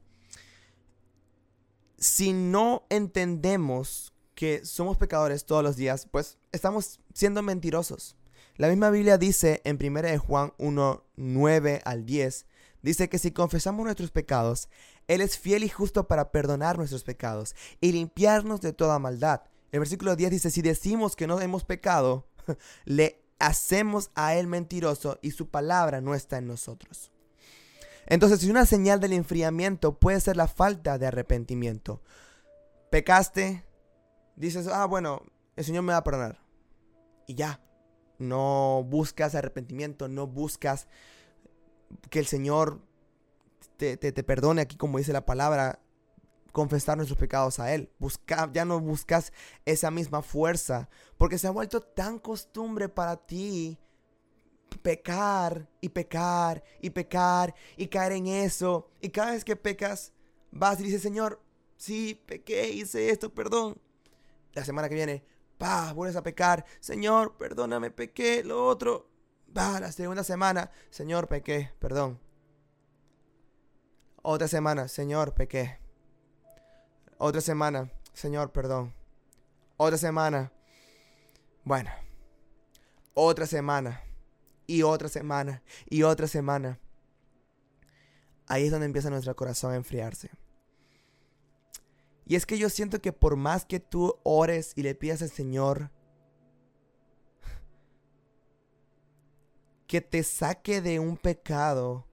Si 1.99 2.32
no 2.32 2.85
entendemos 2.90 4.12
que 4.35 4.64
somos 4.64 4.97
pecadores 4.97 5.44
todos 5.44 5.62
los 5.62 5.76
días, 5.76 6.09
pues 6.11 6.38
estamos 6.50 7.00
siendo 7.14 7.42
mentirosos. 7.42 8.16
La 8.56 8.68
misma 8.68 8.90
Biblia 8.90 9.16
dice 9.16 9.62
en 9.64 9.78
1 9.80 10.18
Juan 10.18 10.52
1, 10.59 11.04
9 11.16 11.80
al 11.85 12.04
10, 12.04 12.47
dice 12.82 13.09
que 13.09 13.18
si 13.18 13.30
confesamos 13.30 13.85
nuestros 13.85 14.11
pecados, 14.11 14.68
Él 15.09 15.21
es 15.23 15.38
fiel 15.38 15.64
y 15.64 15.68
justo 15.68 16.06
para 16.06 16.30
perdonar 16.32 16.76
nuestros 16.76 17.02
pecados 17.02 17.54
y 17.80 17.92
limpiarnos 17.92 18.61
de 18.61 18.73
toda 18.73 18.99
maldad. 18.99 19.42
El 19.71 19.80
versículo 19.80 20.16
10 20.16 20.30
dice, 20.30 20.50
si 20.50 20.61
decimos 20.61 21.16
que 21.16 21.26
no 21.26 21.40
hemos 21.40 21.64
pecado, 21.64 22.28
le 22.85 23.25
hacemos 23.38 24.11
a 24.14 24.35
Él 24.35 24.47
mentiroso 24.47 25.18
y 25.23 25.30
su 25.30 25.49
palabra 25.49 26.02
no 26.02 26.14
está 26.14 26.37
en 26.37 26.47
nosotros. 26.47 27.11
Entonces, 28.06 28.40
si 28.40 28.50
una 28.50 28.66
señal 28.66 29.00
del 29.00 29.14
enfriamiento 29.14 29.99
puede 29.99 30.21
ser 30.21 30.37
la 30.37 30.49
falta 30.49 30.99
de 30.99 31.06
arrepentimiento. 31.06 32.02
Pecaste, 32.90 33.64
dices, 34.37 34.66
ah, 34.66 34.85
bueno, 34.85 35.23
el 35.56 35.64
Señor 35.64 35.85
me 35.85 35.92
va 35.92 35.99
a 35.99 36.04
perdonar. 36.04 36.38
Y 37.26 37.35
ya, 37.35 37.61
no 38.23 38.85
buscas 38.88 39.35
arrepentimiento, 39.35 40.09
no 40.09 40.26
buscas 40.26 40.88
que 42.11 42.19
el 42.19 42.26
Señor 42.26 42.81
te, 43.76 43.97
perdone 44.23 44.62
aquí 44.62 44.76
como 44.76 44.99
dice 44.99 45.12
la 45.12 45.26
palabra, 45.26 45.81
confesar 46.52 46.97
nuestros 46.97 47.19
pecados 47.19 47.59
a 47.59 47.75
Él. 47.75 47.91
Busca, 47.99 48.50
ya 48.52 48.64
no 48.64 48.81
buscas 48.81 49.33
esa 49.64 49.91
misma 49.91 50.23
fuerza, 50.23 50.88
porque 51.19 51.38
se 51.38 51.49
ha 51.49 51.50
vuelto 51.50 51.81
tan 51.81 52.19
costumbre 52.19 52.88
para 52.88 53.17
ti 53.17 53.79
pecar 54.83 55.69
y 55.81 55.91
pecar 55.91 56.62
y 56.81 56.91
pecar 56.91 57.55
y 57.76 57.88
caer 57.88 58.12
en 58.12 58.26
eso. 58.26 58.91
Y 59.00 59.11
cada 59.11 59.33
vez 59.33 59.45
que 59.45 59.57
pecas, 59.57 60.12
vas 60.50 60.81
y 60.81 60.85
dices, 60.85 61.02
Señor, 61.02 61.43
sí, 61.76 62.23
pequé, 62.26 62.71
hice 62.71 63.11
esto, 63.11 63.33
perdón. 63.33 63.81
La 64.55 64.64
semana 64.64 64.88
que 64.88 64.95
viene, 64.95 65.25
va, 65.62 65.92
vuelves 65.92 66.16
a 66.16 66.23
pecar, 66.23 66.64
Señor, 66.81 67.37
perdóname, 67.37 67.90
pequé, 67.90 68.42
lo 68.42 68.66
otro, 68.66 69.09
va, 69.57 69.78
la 69.81 69.92
segunda 69.92 70.25
semana, 70.25 70.71
Señor, 70.90 71.28
pequé, 71.28 71.71
perdón. 71.78 72.21
Otra 74.23 74.49
semana, 74.49 74.88
Señor, 74.88 75.35
pequé. 75.35 75.78
Otra 77.19 77.40
semana, 77.40 77.90
Señor, 78.12 78.52
perdón. 78.52 78.95
Otra 79.76 79.99
semana, 79.99 80.52
bueno, 81.64 81.90
otra 83.14 83.47
semana, 83.47 84.02
y 84.66 84.83
otra 84.83 85.09
semana, 85.09 85.62
y 85.88 86.02
otra 86.02 86.26
semana. 86.26 86.78
Ahí 88.47 88.64
es 88.64 88.71
donde 88.71 88.87
empieza 88.87 89.11
nuestro 89.11 89.35
corazón 89.35 89.73
a 89.73 89.76
enfriarse. 89.76 90.31
Y 92.25 92.37
es 92.37 92.47
que 92.47 92.59
yo 92.59 92.69
siento 92.69 93.00
que 93.00 93.12
por 93.12 93.37
más 93.37 93.64
que 93.64 93.81
tú 93.81 94.14
ores 94.23 94.73
y 94.76 94.83
le 94.83 94.95
pidas 94.95 95.23
al 95.23 95.31
Señor 95.31 95.91
que 99.87 100.00
te 100.00 100.23
saque 100.23 100.81
de 100.81 100.99
un 101.00 101.17
pecado, 101.17 102.07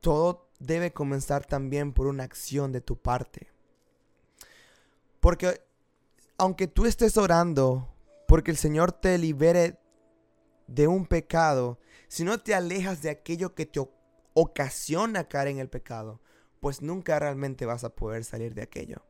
todo 0.00 0.48
debe 0.58 0.92
comenzar 0.92 1.44
también 1.44 1.92
por 1.92 2.06
una 2.06 2.24
acción 2.24 2.72
de 2.72 2.80
tu 2.80 2.96
parte. 2.96 3.52
Porque 5.20 5.62
aunque 6.38 6.66
tú 6.66 6.86
estés 6.86 7.16
orando 7.16 7.92
porque 8.26 8.50
el 8.50 8.56
Señor 8.56 8.92
te 8.92 9.16
libere 9.18 9.78
de 10.66 10.88
un 10.88 11.06
pecado, 11.06 11.78
si 12.08 12.24
no 12.24 12.38
te 12.38 12.54
alejas 12.54 13.02
de 13.02 13.10
aquello 13.10 13.54
que 13.54 13.66
te 13.66 13.80
ocasiona 14.34 15.28
caer 15.28 15.48
en 15.48 15.58
el 15.58 15.68
pecado, 15.68 16.20
pues 16.66 16.82
nunca 16.82 17.20
realmente 17.20 17.64
vas 17.64 17.84
a 17.84 17.94
poder 17.94 18.24
salir 18.24 18.52
de 18.52 18.62
aquello. 18.62 19.06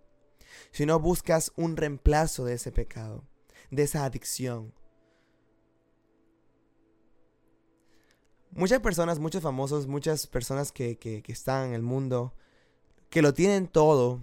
Si 0.72 0.84
no 0.84 1.00
buscas 1.00 1.52
un 1.56 1.74
reemplazo 1.74 2.44
de 2.44 2.52
ese 2.52 2.70
pecado, 2.70 3.24
de 3.70 3.84
esa 3.84 4.04
adicción. 4.04 4.74
Muchas 8.50 8.80
personas, 8.80 9.18
muchos 9.20 9.42
famosos, 9.42 9.86
muchas 9.86 10.26
personas 10.26 10.70
que, 10.70 10.98
que, 10.98 11.22
están 11.28 11.68
en 11.68 11.72
el 11.72 11.80
mundo, 11.80 12.34
que 13.08 13.22
lo 13.22 13.32
tienen 13.32 13.68
todo, 13.68 14.20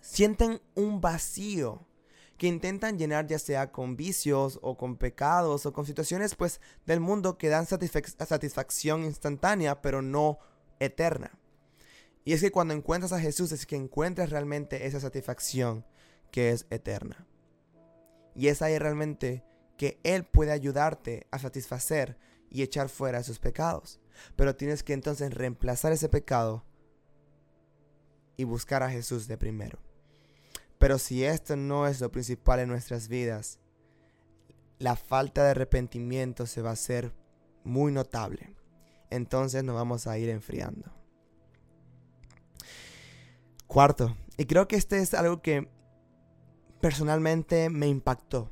sienten 0.00 0.62
un 0.76 1.00
vacío 1.00 1.88
que 2.36 2.46
intentan 2.46 2.98
llenar 2.98 3.26
ya 3.26 3.40
sea 3.40 3.72
con 3.72 3.96
vicios 3.96 4.60
o 4.62 4.76
con 4.76 4.96
pecados 4.96 5.66
o 5.66 5.72
con 5.72 5.86
situaciones 5.86 6.36
pues 6.36 6.60
del 6.86 7.00
mundo 7.00 7.36
que 7.36 7.48
dan 7.48 7.66
satisfacción 7.66 9.02
instantánea 9.02 9.82
pero 9.82 10.02
no 10.02 10.38
eterna. 10.78 11.37
Y 12.24 12.32
es 12.32 12.40
que 12.40 12.50
cuando 12.50 12.74
encuentras 12.74 13.12
a 13.12 13.20
Jesús 13.20 13.52
es 13.52 13.66
que 13.66 13.76
encuentras 13.76 14.30
realmente 14.30 14.86
esa 14.86 15.00
satisfacción 15.00 15.86
que 16.30 16.50
es 16.50 16.66
eterna. 16.70 17.26
Y 18.34 18.48
es 18.48 18.62
ahí 18.62 18.78
realmente 18.78 19.44
que 19.76 19.98
Él 20.02 20.24
puede 20.24 20.52
ayudarte 20.52 21.26
a 21.30 21.38
satisfacer 21.38 22.18
y 22.50 22.62
echar 22.62 22.88
fuera 22.88 23.18
esos 23.18 23.38
pecados. 23.38 24.00
Pero 24.36 24.56
tienes 24.56 24.82
que 24.82 24.92
entonces 24.92 25.32
reemplazar 25.32 25.92
ese 25.92 26.08
pecado 26.08 26.64
y 28.36 28.44
buscar 28.44 28.82
a 28.82 28.90
Jesús 28.90 29.26
de 29.26 29.38
primero. 29.38 29.78
Pero 30.78 30.98
si 30.98 31.24
esto 31.24 31.56
no 31.56 31.86
es 31.86 32.00
lo 32.00 32.10
principal 32.10 32.60
en 32.60 32.68
nuestras 32.68 33.08
vidas, 33.08 33.58
la 34.78 34.94
falta 34.94 35.42
de 35.42 35.50
arrepentimiento 35.50 36.46
se 36.46 36.62
va 36.62 36.70
a 36.70 36.74
hacer 36.74 37.12
muy 37.64 37.90
notable. 37.92 38.54
Entonces 39.10 39.64
nos 39.64 39.74
vamos 39.74 40.06
a 40.06 40.18
ir 40.18 40.28
enfriando. 40.28 40.97
Cuarto, 43.68 44.16
y 44.38 44.46
creo 44.46 44.66
que 44.66 44.76
este 44.76 44.98
es 44.98 45.12
algo 45.12 45.42
que 45.42 45.68
personalmente 46.80 47.68
me 47.68 47.86
impactó. 47.86 48.50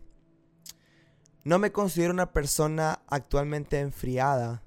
No 1.42 1.58
me 1.58 1.72
considero 1.72 2.12
una 2.12 2.32
persona 2.32 3.00
actualmente 3.06 3.80
enfriada, 3.80 4.62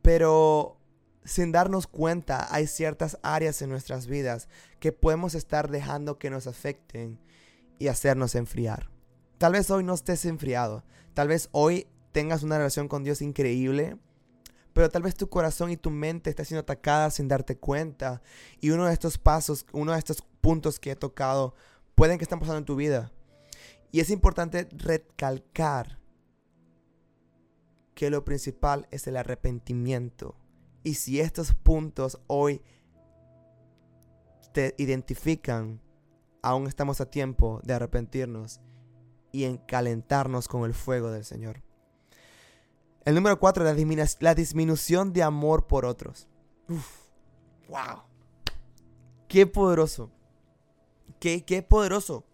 pero 0.00 0.78
sin 1.24 1.50
darnos 1.50 1.88
cuenta 1.88 2.46
hay 2.54 2.68
ciertas 2.68 3.18
áreas 3.22 3.62
en 3.62 3.70
nuestras 3.70 4.06
vidas 4.06 4.48
que 4.78 4.92
podemos 4.92 5.34
estar 5.34 5.68
dejando 5.68 6.18
que 6.18 6.30
nos 6.30 6.46
afecten 6.46 7.18
y 7.80 7.88
hacernos 7.88 8.36
enfriar. 8.36 8.90
Tal 9.38 9.54
vez 9.54 9.70
hoy 9.70 9.82
no 9.82 9.94
estés 9.94 10.24
enfriado, 10.24 10.84
tal 11.14 11.28
vez 11.28 11.48
hoy 11.50 11.88
tengas 12.12 12.44
una 12.44 12.58
relación 12.58 12.86
con 12.86 13.02
Dios 13.02 13.22
increíble, 13.22 13.98
pero 14.74 14.90
tal 14.90 15.02
vez 15.02 15.14
tu 15.14 15.28
corazón 15.30 15.70
y 15.70 15.76
tu 15.76 15.90
mente 15.90 16.30
estén 16.30 16.44
siendo 16.44 16.60
atacadas 16.60 17.14
sin 17.14 17.28
darte 17.28 17.56
cuenta 17.56 18.20
y 18.60 18.70
uno 18.70 18.84
de 18.84 18.92
estos 18.92 19.16
pasos, 19.16 19.64
uno 19.72 19.92
de 19.92 19.98
estos 19.98 20.22
puntos 20.40 20.78
que 20.78 20.90
he 20.90 20.96
tocado 20.96 21.54
pueden 21.94 22.18
que 22.18 22.24
estén 22.24 22.40
pasando 22.40 22.58
en 22.58 22.64
tu 22.64 22.76
vida. 22.76 23.12
Y 23.92 24.00
es 24.00 24.10
importante 24.10 24.68
recalcar 24.72 26.00
que 27.94 28.10
lo 28.10 28.24
principal 28.24 28.88
es 28.90 29.06
el 29.06 29.16
arrepentimiento 29.16 30.36
y 30.82 30.94
si 30.94 31.20
estos 31.20 31.54
puntos 31.54 32.20
hoy 32.26 32.60
te 34.52 34.74
identifican, 34.78 35.80
aún 36.42 36.66
estamos 36.66 37.00
a 37.00 37.10
tiempo 37.10 37.60
de 37.62 37.74
arrepentirnos 37.74 38.60
y 39.30 39.44
en 39.44 39.56
calentarnos 39.56 40.48
con 40.48 40.64
el 40.64 40.74
fuego 40.74 41.12
del 41.12 41.24
Señor. 41.24 41.62
El 43.04 43.14
número 43.14 43.38
cuatro, 43.38 43.64
la, 43.64 44.34
disminución 44.34 45.12
de 45.12 45.22
amor 45.22 45.66
por 45.66 45.84
otros. 45.84 46.26
wow. 47.68 48.02
Qué 49.28 49.46
poderoso. 49.46 50.10
Qué, 51.20 51.44
qué 51.44 51.62
poderoso. 51.62 52.24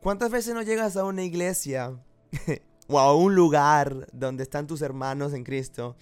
¿Cuántas 0.00 0.30
veces 0.30 0.54
no 0.54 0.62
llegas 0.62 0.96
a 0.96 1.04
una 1.04 1.22
iglesia 1.22 1.98
o 2.88 2.98
a 2.98 3.14
un 3.14 3.34
lugar 3.34 4.08
donde 4.12 4.42
están 4.42 4.66
tus 4.66 4.82
hermanos 4.82 5.32
en 5.32 5.44
Cristo 5.44 5.96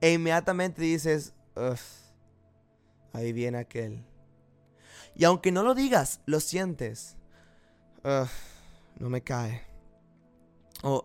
e 0.00 0.14
inmediatamente 0.14 0.82
dices, 0.82 1.32
ahí 3.12 3.32
viene 3.32 3.58
aquel. 3.58 4.04
Y 5.14 5.24
aunque 5.24 5.52
no 5.52 5.62
lo 5.62 5.74
digas, 5.74 6.20
lo 6.26 6.40
sientes. 6.40 7.16
no 8.02 9.08
me 9.08 9.22
cae. 9.22 9.62
O, 10.82 11.04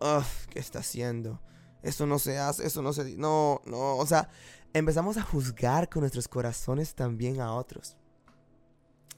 ¿qué 0.50 0.60
está 0.60 0.80
haciendo? 0.80 1.40
Eso 1.88 2.06
no 2.06 2.20
se 2.20 2.38
hace, 2.38 2.68
eso 2.68 2.82
no 2.82 2.92
se... 2.92 3.16
No, 3.16 3.62
no, 3.66 3.96
o 3.96 4.06
sea, 4.06 4.28
empezamos 4.74 5.16
a 5.16 5.22
juzgar 5.22 5.88
con 5.88 6.02
nuestros 6.02 6.28
corazones 6.28 6.94
también 6.94 7.40
a 7.40 7.54
otros. 7.54 7.96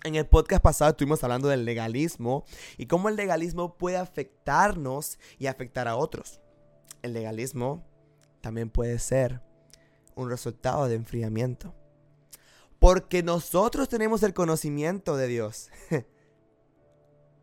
En 0.04 0.14
el 0.14 0.28
podcast 0.28 0.62
pasado 0.62 0.92
estuvimos 0.92 1.24
hablando 1.24 1.48
del 1.48 1.66
legalismo 1.66 2.46
y 2.78 2.86
cómo 2.86 3.10
el 3.10 3.16
legalismo 3.16 3.76
puede 3.76 3.98
afectarnos 3.98 5.18
y 5.40 5.48
afectar 5.48 5.88
a 5.88 5.96
otros. 5.96 6.42
El 7.02 7.14
legalismo 7.14 7.84
también 8.40 8.70
puede 8.70 9.00
ser 9.00 9.42
un 10.14 10.30
resultado 10.30 10.88
de 10.88 10.94
enfriamiento. 10.94 11.74
Porque 12.78 13.24
nosotros 13.24 13.90
tenemos 13.90 14.22
el 14.22 14.36
conocimiento 14.36 15.18
de 15.18 15.26
Dios. 15.26 15.72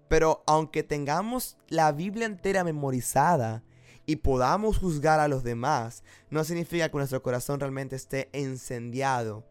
Pero 0.09 0.45
aunque 0.47 0.85
tengamos 0.85 1.59
la 1.67 1.91
Biblia 1.91 2.27
entera 2.27 2.63
memorizada 2.63 3.65
y 4.07 4.17
podamos 4.17 4.79
juzgar 4.79 5.19
a 5.19 5.29
los 5.29 5.43
demás, 5.43 6.05
no 6.31 6.45
significa 6.45 6.89
que 6.89 6.97
nuestro 6.97 7.23
corazón 7.23 7.59
realmente 7.59 7.97
esté 7.97 8.31
encendiado 8.33 9.45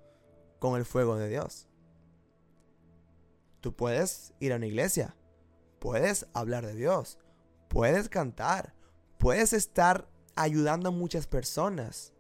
con 0.60 0.78
el 0.78 0.86
fuego 0.86 1.18
de 1.18 1.28
Dios. 1.28 1.68
Tú 3.60 3.76
puedes 3.76 4.34
ir 4.40 4.54
a 4.54 4.56
una 4.56 4.68
iglesia, 4.68 5.16
puedes 5.80 6.26
hablar 6.34 6.66
de 6.66 6.76
Dios, 6.76 7.20
puedes 7.68 8.08
cantar, 8.08 8.74
puedes 9.18 9.52
estar 9.52 10.08
ayudando 10.36 10.90
a 10.90 10.94
muchas 10.94 11.28
personas. 11.28 12.14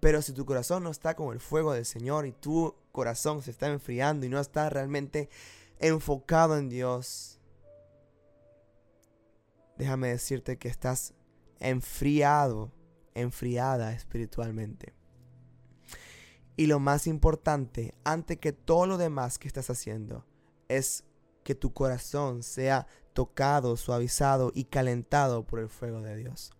Pero 0.00 0.20
si 0.22 0.32
tu 0.32 0.44
corazón 0.44 0.84
no 0.84 0.90
está 0.90 1.16
con 1.16 1.32
el 1.32 1.40
fuego 1.40 1.72
del 1.72 1.86
Señor 1.86 2.26
y 2.26 2.32
tu 2.32 2.76
corazón 2.92 3.42
se 3.42 3.50
está 3.50 3.68
enfriando 3.68 4.26
y 4.26 4.28
no 4.28 4.38
está 4.38 4.68
realmente 4.68 5.28
enfocado 5.78 6.56
en 6.56 6.68
Dios, 6.68 7.40
déjame 9.76 10.08
decirte 10.08 10.58
que 10.58 10.68
estás 10.68 11.14
enfriado, 11.60 12.72
enfriada 13.14 13.92
espiritualmente. 13.92 14.94
Y 16.56 16.66
lo 16.66 16.80
más 16.80 17.06
importante, 17.06 17.94
antes 18.04 18.38
que 18.38 18.52
todo 18.52 18.86
lo 18.86 18.98
demás 18.98 19.38
que 19.38 19.46
estás 19.46 19.70
haciendo, 19.70 20.24
es 20.68 21.04
que 21.44 21.54
tu 21.54 21.72
corazón 21.72 22.42
sea 22.42 22.86
tocado, 23.12 23.76
suavizado 23.76 24.52
y 24.54 24.64
calentado 24.64 25.46
por 25.46 25.60
el 25.60 25.68
fuego 25.68 26.02
de 26.02 26.16
Dios. 26.16 26.52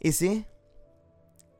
Y 0.00 0.12
sí, 0.12 0.46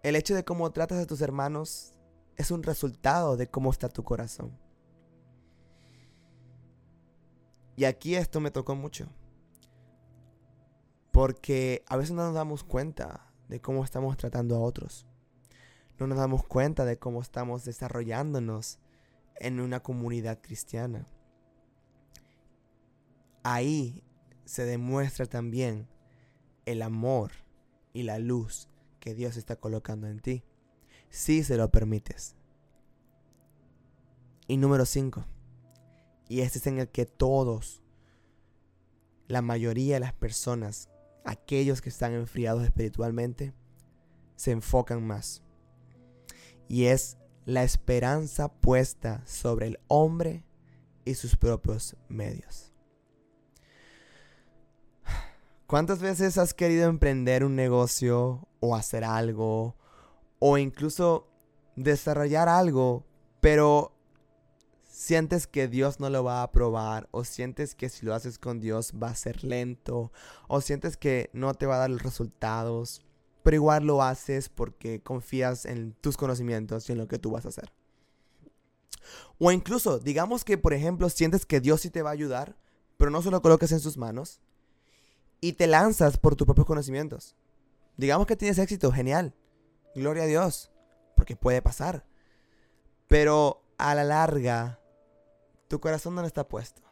el 0.02 0.16
hecho 0.16 0.34
de 0.34 0.44
cómo 0.44 0.70
tratas 0.72 0.98
a 0.98 1.06
tus 1.06 1.20
hermanos 1.20 1.94
es 2.36 2.50
un 2.50 2.62
resultado 2.62 3.36
de 3.36 3.48
cómo 3.48 3.70
está 3.70 3.88
tu 3.88 4.02
corazón. 4.02 4.58
Y 7.76 7.84
aquí 7.84 8.14
esto 8.14 8.40
me 8.40 8.50
tocó 8.50 8.74
mucho. 8.74 9.08
Porque 11.14 11.84
a 11.86 11.96
veces 11.96 12.10
no 12.10 12.24
nos 12.24 12.34
damos 12.34 12.64
cuenta 12.64 13.32
de 13.48 13.60
cómo 13.60 13.84
estamos 13.84 14.16
tratando 14.16 14.56
a 14.56 14.60
otros. 14.60 15.06
No 15.96 16.08
nos 16.08 16.18
damos 16.18 16.42
cuenta 16.42 16.84
de 16.84 16.98
cómo 16.98 17.22
estamos 17.22 17.64
desarrollándonos 17.64 18.80
en 19.36 19.60
una 19.60 19.78
comunidad 19.78 20.40
cristiana. 20.42 21.06
Ahí 23.44 24.02
se 24.44 24.64
demuestra 24.64 25.26
también 25.26 25.86
el 26.66 26.82
amor 26.82 27.30
y 27.92 28.02
la 28.02 28.18
luz 28.18 28.68
que 28.98 29.14
Dios 29.14 29.36
está 29.36 29.54
colocando 29.54 30.08
en 30.08 30.18
ti, 30.18 30.42
si 31.10 31.44
se 31.44 31.56
lo 31.56 31.70
permites. 31.70 32.34
Y 34.48 34.56
número 34.56 34.84
5. 34.84 35.24
Y 36.28 36.40
este 36.40 36.58
es 36.58 36.66
en 36.66 36.80
el 36.80 36.88
que 36.88 37.06
todos, 37.06 37.84
la 39.28 39.42
mayoría 39.42 39.94
de 39.94 40.00
las 40.00 40.12
personas, 40.12 40.88
aquellos 41.24 41.80
que 41.80 41.88
están 41.88 42.12
enfriados 42.12 42.64
espiritualmente, 42.64 43.54
se 44.36 44.50
enfocan 44.50 45.06
más. 45.06 45.42
Y 46.68 46.86
es 46.86 47.18
la 47.44 47.62
esperanza 47.62 48.48
puesta 48.48 49.22
sobre 49.26 49.66
el 49.66 49.78
hombre 49.88 50.44
y 51.04 51.14
sus 51.14 51.36
propios 51.36 51.96
medios. 52.08 52.72
¿Cuántas 55.66 56.00
veces 56.00 56.38
has 56.38 56.54
querido 56.54 56.88
emprender 56.88 57.44
un 57.44 57.56
negocio 57.56 58.48
o 58.60 58.76
hacer 58.76 59.04
algo 59.04 59.76
o 60.38 60.58
incluso 60.58 61.28
desarrollar 61.76 62.48
algo, 62.48 63.06
pero 63.40 63.93
sientes 64.94 65.48
que 65.48 65.66
Dios 65.66 65.98
no 65.98 66.08
lo 66.08 66.22
va 66.22 66.38
a 66.38 66.44
aprobar 66.44 67.08
o 67.10 67.24
sientes 67.24 67.74
que 67.74 67.88
si 67.88 68.06
lo 68.06 68.14
haces 68.14 68.38
con 68.38 68.60
Dios 68.60 68.92
va 69.02 69.08
a 69.08 69.16
ser 69.16 69.42
lento 69.42 70.12
o 70.46 70.60
sientes 70.60 70.96
que 70.96 71.30
no 71.32 71.52
te 71.54 71.66
va 71.66 71.74
a 71.74 71.78
dar 71.78 71.90
los 71.90 72.02
resultados, 72.02 73.04
pero 73.42 73.56
igual 73.56 73.84
lo 73.84 74.02
haces 74.02 74.48
porque 74.48 75.02
confías 75.02 75.64
en 75.64 75.94
tus 75.94 76.16
conocimientos 76.16 76.88
y 76.88 76.92
en 76.92 76.98
lo 76.98 77.08
que 77.08 77.18
tú 77.18 77.32
vas 77.32 77.44
a 77.44 77.48
hacer? 77.48 77.72
O 79.38 79.50
incluso, 79.50 79.98
digamos 79.98 80.44
que 80.44 80.58
por 80.58 80.72
ejemplo 80.72 81.10
sientes 81.10 81.44
que 81.44 81.60
Dios 81.60 81.80
sí 81.80 81.90
te 81.90 82.02
va 82.02 82.10
a 82.10 82.14
ayudar, 82.14 82.56
pero 82.96 83.10
no 83.10 83.20
se 83.20 83.32
lo 83.32 83.42
coloques 83.42 83.72
en 83.72 83.80
sus 83.80 83.96
manos 83.96 84.40
y 85.40 85.54
te 85.54 85.66
lanzas 85.66 86.18
por 86.18 86.36
tus 86.36 86.46
propios 86.46 86.68
conocimientos. 86.68 87.34
Digamos 87.96 88.28
que 88.28 88.36
tienes 88.36 88.58
éxito, 88.58 88.92
genial. 88.92 89.34
Gloria 89.96 90.22
a 90.22 90.26
Dios, 90.26 90.70
porque 91.16 91.34
puede 91.34 91.62
pasar. 91.62 92.06
Pero 93.08 93.60
a 93.76 93.94
la 93.96 94.04
larga, 94.04 94.78
tu 95.68 95.80
corazón 95.80 96.14
no 96.14 96.24
está 96.24 96.46
puesto. 96.46 96.82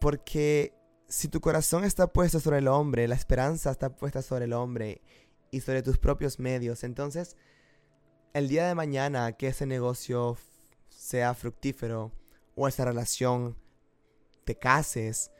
Porque 0.00 0.74
si 1.08 1.28
tu 1.28 1.40
corazón 1.40 1.84
está 1.84 2.12
puesto 2.12 2.40
sobre 2.40 2.58
el 2.58 2.68
hombre, 2.68 3.08
la 3.08 3.14
esperanza 3.14 3.70
está 3.70 3.94
puesta 3.94 4.22
sobre 4.22 4.46
el 4.46 4.52
hombre 4.52 5.02
y 5.50 5.60
sobre 5.60 5.82
tus 5.82 5.98
propios 5.98 6.38
medios, 6.38 6.84
entonces 6.84 7.36
el 8.32 8.48
día 8.48 8.66
de 8.68 8.74
mañana 8.74 9.32
que 9.32 9.48
ese 9.48 9.66
negocio 9.66 10.36
sea 10.88 11.34
fructífero 11.34 12.12
o 12.54 12.68
esa 12.68 12.84
relación 12.84 13.56
te 14.44 14.56
cases 14.56 15.30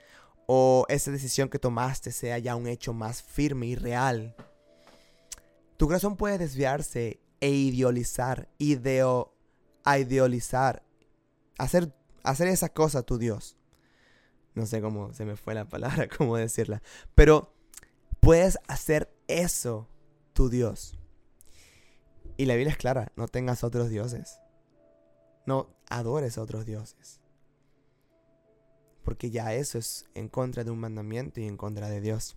o 0.46 0.86
esa 0.88 1.10
decisión 1.10 1.48
que 1.48 1.58
tomaste 1.58 2.12
sea 2.12 2.38
ya 2.38 2.56
un 2.56 2.66
hecho 2.68 2.92
más 2.92 3.22
firme 3.22 3.66
y 3.66 3.74
real, 3.74 4.34
tu 5.76 5.86
corazón 5.86 6.16
puede 6.16 6.38
desviarse 6.38 7.20
e 7.40 7.50
idealizar, 7.50 8.48
ideo, 8.58 9.34
a 9.84 9.98
idealizar, 9.98 10.85
hacer, 11.58 11.94
hacer 12.22 12.48
esa 12.48 12.68
cosa 12.68 13.02
tu 13.02 13.18
Dios. 13.18 13.56
No 14.54 14.66
sé 14.66 14.80
cómo 14.80 15.12
se 15.12 15.24
me 15.24 15.36
fue 15.36 15.54
la 15.54 15.68
palabra, 15.68 16.08
cómo 16.18 16.36
decirla. 16.36 16.82
Pero 17.14 17.54
puedes 18.20 18.58
hacer 18.68 19.14
eso 19.28 19.88
tu 20.32 20.48
Dios. 20.48 20.98
Y 22.36 22.46
la 22.46 22.54
Biblia 22.54 22.72
es 22.72 22.78
clara, 22.78 23.12
no 23.16 23.28
tengas 23.28 23.64
otros 23.64 23.88
dioses. 23.88 24.40
No 25.46 25.74
adores 25.88 26.36
a 26.38 26.42
otros 26.42 26.66
dioses. 26.66 27.20
Porque 29.04 29.30
ya 29.30 29.54
eso 29.54 29.78
es 29.78 30.06
en 30.14 30.28
contra 30.28 30.64
de 30.64 30.70
un 30.70 30.80
mandamiento 30.80 31.40
y 31.40 31.44
en 31.44 31.56
contra 31.56 31.88
de 31.88 32.00
Dios. 32.00 32.36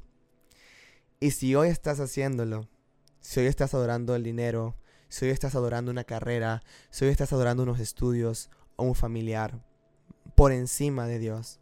Y 1.20 1.32
si 1.32 1.56
hoy 1.56 1.70
estás 1.70 2.00
haciéndolo, 2.00 2.70
si 3.20 3.40
hoy 3.40 3.48
estás 3.48 3.74
adorando 3.74 4.16
el 4.16 4.24
dinero, 4.24 4.78
si 5.10 5.26
hoy 5.26 5.32
estás 5.32 5.56
adorando 5.56 5.92
una 5.92 6.04
carrera, 6.04 6.62
si 6.92 7.06
hoy 7.06 7.12
estás 7.12 7.34
adorando 7.34 7.64
unos 7.64 7.80
estudios 7.80 8.50
o 8.80 8.84
un 8.84 8.96
familiar 8.96 9.62
por 10.36 10.52
encima 10.54 11.06
de 11.06 11.20
Dios, 11.20 11.60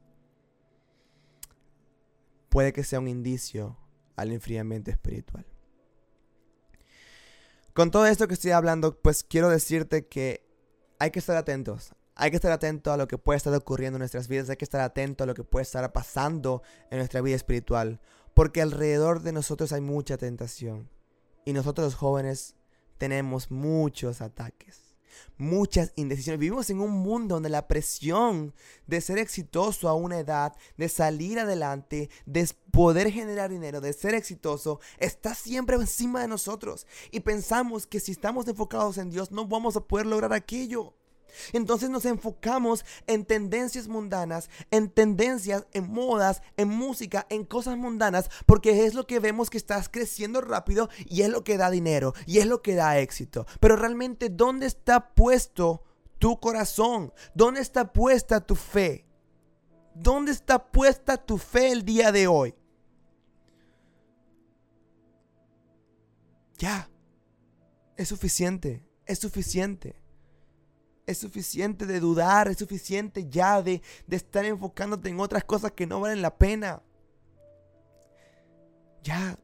puede 2.50 2.74
que 2.74 2.84
sea 2.84 3.00
un 3.00 3.08
indicio 3.08 3.78
al 4.16 4.32
enfriamiento 4.32 4.92
espiritual. 4.92 5.46
Con 7.74 7.92
todo 7.92 8.06
esto 8.06 8.28
que 8.28 8.36
estoy 8.36 8.52
hablando, 8.52 9.00
pues 9.02 9.24
quiero 9.24 9.50
decirte 9.50 10.08
que 10.08 10.48
hay 11.00 11.12
que 11.12 11.20
estar 11.20 11.38
atentos. 11.38 11.94
Hay 12.16 12.32
que 12.32 12.38
estar 12.38 12.52
atento 12.52 12.92
a 12.92 12.98
lo 12.98 13.08
que 13.08 13.20
puede 13.20 13.38
estar 13.38 13.54
ocurriendo 13.54 13.98
en 13.98 14.00
nuestras 14.00 14.28
vidas. 14.28 14.50
Hay 14.50 14.58
que 14.58 14.66
estar 14.66 14.82
atento 14.82 15.24
a 15.24 15.28
lo 15.28 15.36
que 15.36 15.44
puede 15.44 15.64
estar 15.64 15.92
pasando 15.92 16.64
en 16.90 16.98
nuestra 16.98 17.22
vida 17.22 17.36
espiritual. 17.36 18.00
Porque 18.34 18.62
alrededor 18.62 19.22
de 19.22 19.34
nosotros 19.34 19.72
hay 19.74 19.82
mucha 19.82 20.18
tentación. 20.18 20.90
Y 21.46 21.54
nosotros 21.54 21.86
los 21.86 21.96
jóvenes 21.96 22.56
tenemos 22.98 23.52
muchos 23.52 24.22
ataques 24.22 24.87
muchas 25.38 25.92
indecisiones. 25.96 26.40
Vivimos 26.40 26.70
en 26.70 26.80
un 26.80 26.92
mundo 26.92 27.36
donde 27.36 27.50
la 27.50 27.68
presión 27.68 28.54
de 28.86 29.02
ser 29.02 29.18
exitoso 29.18 29.90
a 29.90 29.94
una 29.94 30.20
edad, 30.20 30.56
de 30.78 30.90
salir 30.90 31.40
adelante, 31.40 32.10
de 32.26 32.50
poder 32.72 33.12
generar 33.12 33.50
dinero, 33.50 33.82
de 33.82 33.94
ser 33.94 34.14
exitoso, 34.14 34.80
está 34.98 35.34
siempre 35.36 35.76
encima 35.76 36.22
de 36.22 36.28
nosotros. 36.28 36.88
Y 37.12 37.22
pensamos 37.22 37.88
que 37.88 38.00
si 38.00 38.12
estamos 38.12 38.48
enfocados 38.48 38.98
en 38.98 39.10
Dios 39.10 39.32
no 39.32 39.48
vamos 39.48 39.76
a 39.76 39.82
poder 39.82 40.06
lograr 40.06 40.34
aquello. 40.34 40.94
Entonces 41.54 41.90
nos 41.90 42.06
enfocamos 42.06 42.86
en 43.08 43.26
tendencias 43.26 43.88
mundanas, 43.88 44.50
en 44.72 44.90
tendencias, 44.90 45.66
en 45.74 45.92
modas, 45.92 46.42
en 46.58 46.70
música, 46.70 47.26
en 47.30 47.46
cosas 47.46 47.78
mundanas, 47.78 48.30
porque 48.46 48.86
es 48.86 48.94
lo 48.94 49.08
que 49.08 49.20
vemos 49.20 49.50
que 49.50 49.58
estás 49.58 49.90
creciendo 49.90 50.42
rápido 50.42 50.90
y 51.06 51.22
es 51.22 51.30
lo 51.30 51.44
que 51.44 51.58
da 51.58 51.70
dinero 51.70 52.14
y 52.26 52.40
es 52.40 52.46
lo 52.46 52.62
que 52.62 52.76
da 52.76 53.00
éxito. 53.00 53.46
Pero 53.60 53.76
realmente, 53.76 54.30
¿dónde 54.30 54.66
está 54.66 55.14
puesto 55.14 55.84
tu 56.20 56.40
corazón? 56.40 57.14
¿Dónde 57.34 57.62
está 57.62 57.92
puesta 57.94 58.42
tu 58.42 58.56
fe? 58.56 59.06
¿Dónde 59.94 60.32
está 60.32 60.72
puesta 60.72 61.18
tu 61.18 61.38
fe 61.38 61.72
el 61.72 61.84
día 61.84 62.12
de 62.12 62.28
hoy? 62.28 62.56
Ya, 66.58 66.90
es 67.96 68.08
suficiente, 68.08 68.84
es 69.06 69.20
suficiente. 69.20 70.02
Es 71.08 71.20
suficiente 71.20 71.86
de 71.86 72.02
dudar, 72.02 72.50
es 72.50 72.58
suficiente 72.58 73.30
ya 73.30 73.62
de, 73.62 73.82
estar 74.10 74.44
enfocándote 74.44 75.08
en 75.08 75.22
otras 75.22 75.46
cosas 75.46 75.72
que 75.72 75.88
no 75.88 76.02
valen 76.02 76.22
la 76.22 76.38
pena. 76.38 76.84
Ya. 79.04 79.40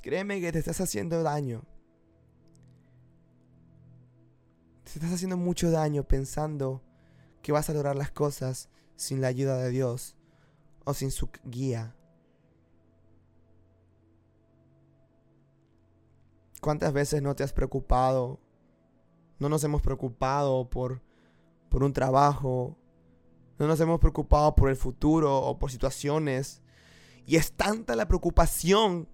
Créeme 0.00 0.40
que 0.40 0.52
te 0.52 0.58
estás 0.58 0.80
haciendo 0.80 1.22
daño. 1.22 1.64
Te 4.84 4.92
estás 4.92 5.12
haciendo 5.12 5.36
mucho 5.36 5.70
daño 5.70 6.02
pensando 6.02 6.82
que 7.42 7.52
vas 7.52 7.68
a 7.68 7.74
lograr 7.74 7.94
las 7.94 8.10
cosas 8.10 8.70
sin 8.96 9.20
la 9.20 9.28
ayuda 9.28 9.58
de 9.58 9.68
Dios 9.68 10.16
o 10.84 10.94
sin 10.94 11.10
su 11.10 11.28
guía. 11.44 11.94
¿Cuántas 16.62 16.94
veces 16.94 17.20
no 17.20 17.36
te 17.36 17.42
has 17.42 17.52
preocupado 17.52 18.40
no 19.38 19.48
nos 19.48 19.64
hemos 19.64 19.82
preocupado 19.82 20.68
por, 20.68 21.02
por 21.68 21.82
un 21.82 21.92
trabajo. 21.92 22.76
No 23.58 23.66
nos 23.66 23.80
hemos 23.80 24.00
preocupado 24.00 24.54
por 24.54 24.70
el 24.70 24.76
futuro 24.76 25.36
o 25.36 25.58
por 25.58 25.70
situaciones. 25.70 26.62
Y 27.26 27.36
es 27.36 27.52
tanta 27.52 27.96
la 27.96 28.08
preocupación 28.08 29.08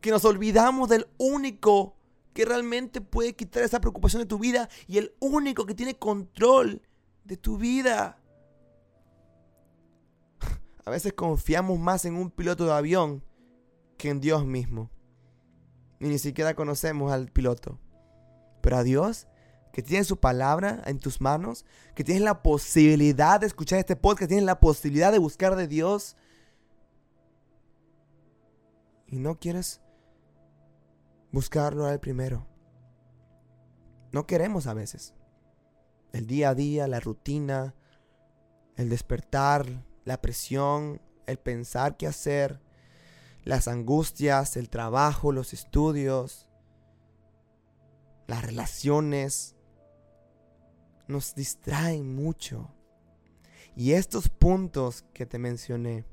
que 0.00 0.10
nos 0.10 0.24
olvidamos 0.24 0.88
del 0.88 1.06
único 1.18 1.96
que 2.32 2.44
realmente 2.44 3.00
puede 3.00 3.34
quitar 3.34 3.62
esa 3.62 3.80
preocupación 3.80 4.20
de 4.20 4.26
tu 4.26 4.38
vida 4.38 4.68
y 4.88 4.98
el 4.98 5.14
único 5.20 5.66
que 5.66 5.74
tiene 5.74 5.94
control 5.94 6.82
de 7.24 7.36
tu 7.36 7.56
vida. 7.56 8.20
A 10.84 10.90
veces 10.90 11.14
confiamos 11.14 11.78
más 11.78 12.04
en 12.04 12.16
un 12.16 12.30
piloto 12.30 12.66
de 12.66 12.72
avión 12.72 13.24
que 13.96 14.10
en 14.10 14.20
Dios 14.20 14.44
mismo. 14.44 14.90
Y 16.00 16.08
ni 16.08 16.18
siquiera 16.18 16.54
conocemos 16.54 17.12
al 17.12 17.30
piloto. 17.30 17.78
Pero 18.60 18.76
a 18.76 18.82
Dios 18.82 19.26
que 19.74 19.82
tienes 19.82 20.06
su 20.06 20.20
palabra 20.20 20.84
en 20.86 21.00
tus 21.00 21.20
manos, 21.20 21.66
que 21.96 22.04
tienes 22.04 22.22
la 22.22 22.44
posibilidad 22.44 23.40
de 23.40 23.48
escuchar 23.48 23.80
este 23.80 23.96
podcast, 23.96 24.28
tienes 24.28 24.46
la 24.46 24.60
posibilidad 24.60 25.10
de 25.10 25.18
buscar 25.18 25.56
de 25.56 25.66
Dios. 25.66 26.16
Y 29.08 29.18
no 29.18 29.40
quieres 29.40 29.80
buscarlo 31.32 31.86
al 31.86 31.98
primero. 31.98 32.46
No 34.12 34.28
queremos 34.28 34.68
a 34.68 34.74
veces. 34.74 35.12
El 36.12 36.28
día 36.28 36.50
a 36.50 36.54
día, 36.54 36.86
la 36.86 37.00
rutina, 37.00 37.74
el 38.76 38.88
despertar, 38.88 39.84
la 40.04 40.20
presión, 40.22 41.02
el 41.26 41.38
pensar 41.38 41.96
qué 41.96 42.06
hacer, 42.06 42.60
las 43.42 43.66
angustias, 43.66 44.56
el 44.56 44.70
trabajo, 44.70 45.32
los 45.32 45.52
estudios, 45.52 46.48
las 48.28 48.44
relaciones, 48.44 49.53
nos 51.08 51.34
distraen 51.34 52.14
mucho. 52.14 52.70
Y 53.76 53.92
estos 53.92 54.28
puntos 54.28 55.04
que 55.12 55.26
te 55.26 55.38
mencioné 55.38 56.04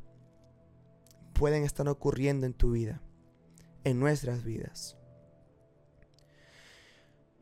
pueden 1.33 1.63
estar 1.63 1.87
ocurriendo 1.87 2.45
en 2.45 2.53
tu 2.53 2.71
vida, 2.71 3.01
en 3.83 3.99
nuestras 3.99 4.43
vidas. 4.43 4.97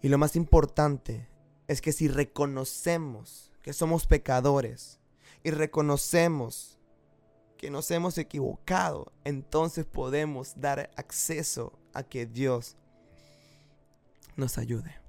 Y 0.01 0.09
lo 0.09 0.17
más 0.17 0.35
importante 0.35 1.27
es 1.67 1.81
que 1.81 1.91
si 1.91 2.07
reconocemos 2.07 3.51
que 3.61 3.73
somos 3.73 4.07
pecadores 4.07 4.99
y 5.43 5.51
reconocemos 5.51 6.79
que 7.57 7.69
nos 7.69 7.91
hemos 7.91 8.17
equivocado, 8.17 9.11
entonces 9.25 9.85
podemos 9.85 10.53
dar 10.59 10.91
acceso 10.95 11.77
a 11.93 12.03
que 12.03 12.25
Dios 12.25 12.77
nos 14.37 14.57
ayude. 14.57 15.08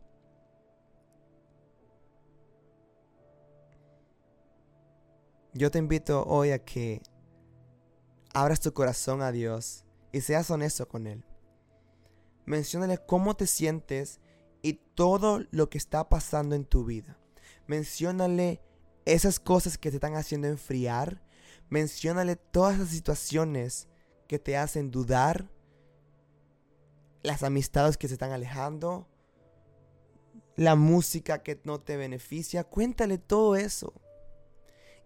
Yo 5.52 5.72
te 5.72 5.80
invito 5.80 6.24
hoy 6.26 6.52
a 6.52 6.64
que 6.64 7.02
abras 8.32 8.60
tu 8.60 8.72
corazón 8.72 9.20
a 9.20 9.32
Dios 9.32 9.84
y 10.12 10.20
seas 10.20 10.48
honesto 10.52 10.86
con 10.86 11.08
Él. 11.08 11.24
Menciónale 12.46 12.98
cómo 12.98 13.34
te 13.34 13.48
sientes 13.48 14.20
y 14.62 14.74
todo 14.94 15.40
lo 15.50 15.68
que 15.68 15.78
está 15.78 16.08
pasando 16.08 16.54
en 16.54 16.64
tu 16.64 16.84
vida. 16.84 17.18
Menciónale 17.66 18.62
esas 19.06 19.40
cosas 19.40 19.76
que 19.76 19.90
te 19.90 19.96
están 19.96 20.14
haciendo 20.14 20.46
enfriar. 20.46 21.20
Menciónale 21.68 22.36
todas 22.36 22.78
las 22.78 22.90
situaciones 22.90 23.88
que 24.28 24.38
te 24.38 24.56
hacen 24.56 24.92
dudar. 24.92 25.50
Las 27.24 27.42
amistades 27.42 27.96
que 27.96 28.06
se 28.06 28.14
están 28.14 28.30
alejando. 28.30 29.08
La 30.54 30.76
música 30.76 31.42
que 31.42 31.60
no 31.64 31.80
te 31.80 31.96
beneficia. 31.96 32.62
Cuéntale 32.62 33.18
todo 33.18 33.56
eso 33.56 33.92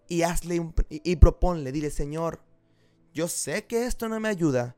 y 0.07 0.21
hazle 0.23 0.71
y, 0.89 1.15
proponle, 1.15 1.71
dile, 1.71 1.89
Señor, 1.89 2.43
yo 3.13 3.27
sé 3.27 3.65
que 3.65 3.85
esto 3.85 4.09
no 4.09 4.19
me 4.19 4.29
ayuda. 4.29 4.75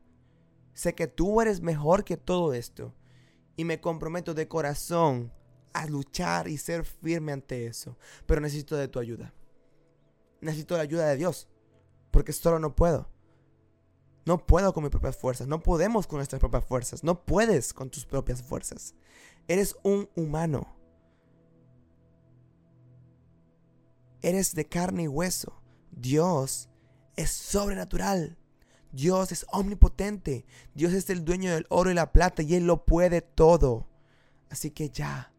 Sé 0.72 0.94
que 0.94 1.06
tú 1.06 1.40
eres 1.40 1.60
mejor 1.60 2.04
que 2.04 2.16
todo 2.16 2.52
esto. 2.52 2.94
Y 3.56 3.64
me 3.64 3.80
comprometo 3.80 4.32
de 4.32 4.46
corazón 4.46 5.32
a 5.72 5.86
luchar 5.86 6.48
y 6.48 6.56
ser 6.56 6.84
firme 6.84 7.32
ante 7.32 7.66
eso. 7.66 7.98
Pero 8.26 8.40
necesito 8.40 8.76
de 8.76 8.88
tu 8.88 9.00
ayuda. 9.00 9.34
Necesito 10.40 10.76
la 10.76 10.84
ayuda 10.84 11.08
de 11.08 11.16
Dios. 11.16 11.48
Porque 12.12 12.32
solo 12.32 12.60
no 12.60 12.76
puedo. 12.76 13.10
No 14.24 14.46
puedo 14.46 14.72
con 14.72 14.84
mis 14.84 14.90
propias 14.90 15.16
fuerzas. 15.16 15.48
No 15.48 15.60
podemos 15.60 16.06
con 16.06 16.18
nuestras 16.18 16.38
propias 16.38 16.64
fuerzas. 16.64 17.02
No 17.02 17.24
puedes 17.24 17.72
con 17.72 17.90
tus 17.90 18.06
propias 18.06 18.42
fuerzas. 18.42 18.94
Eres 19.48 19.74
un 19.82 20.08
humano. 20.14 20.77
Eres 24.22 24.54
de 24.54 24.66
carne 24.66 25.04
y 25.04 25.08
hueso. 25.08 25.60
Dios 25.90 26.68
es 27.16 27.30
sobrenatural. 27.30 28.38
Dios 28.92 29.32
es 29.32 29.46
omnipotente. 29.50 30.46
Dios 30.74 30.92
es 30.92 31.10
el 31.10 31.24
dueño 31.24 31.52
del 31.52 31.66
oro 31.68 31.90
y 31.90 31.94
la 31.94 32.12
plata 32.12 32.42
y 32.42 32.54
Él 32.54 32.66
lo 32.66 32.84
puede 32.84 33.20
todo. 33.20 33.88
Así 34.50 34.70
que 34.70 34.90
ya, 34.90 35.32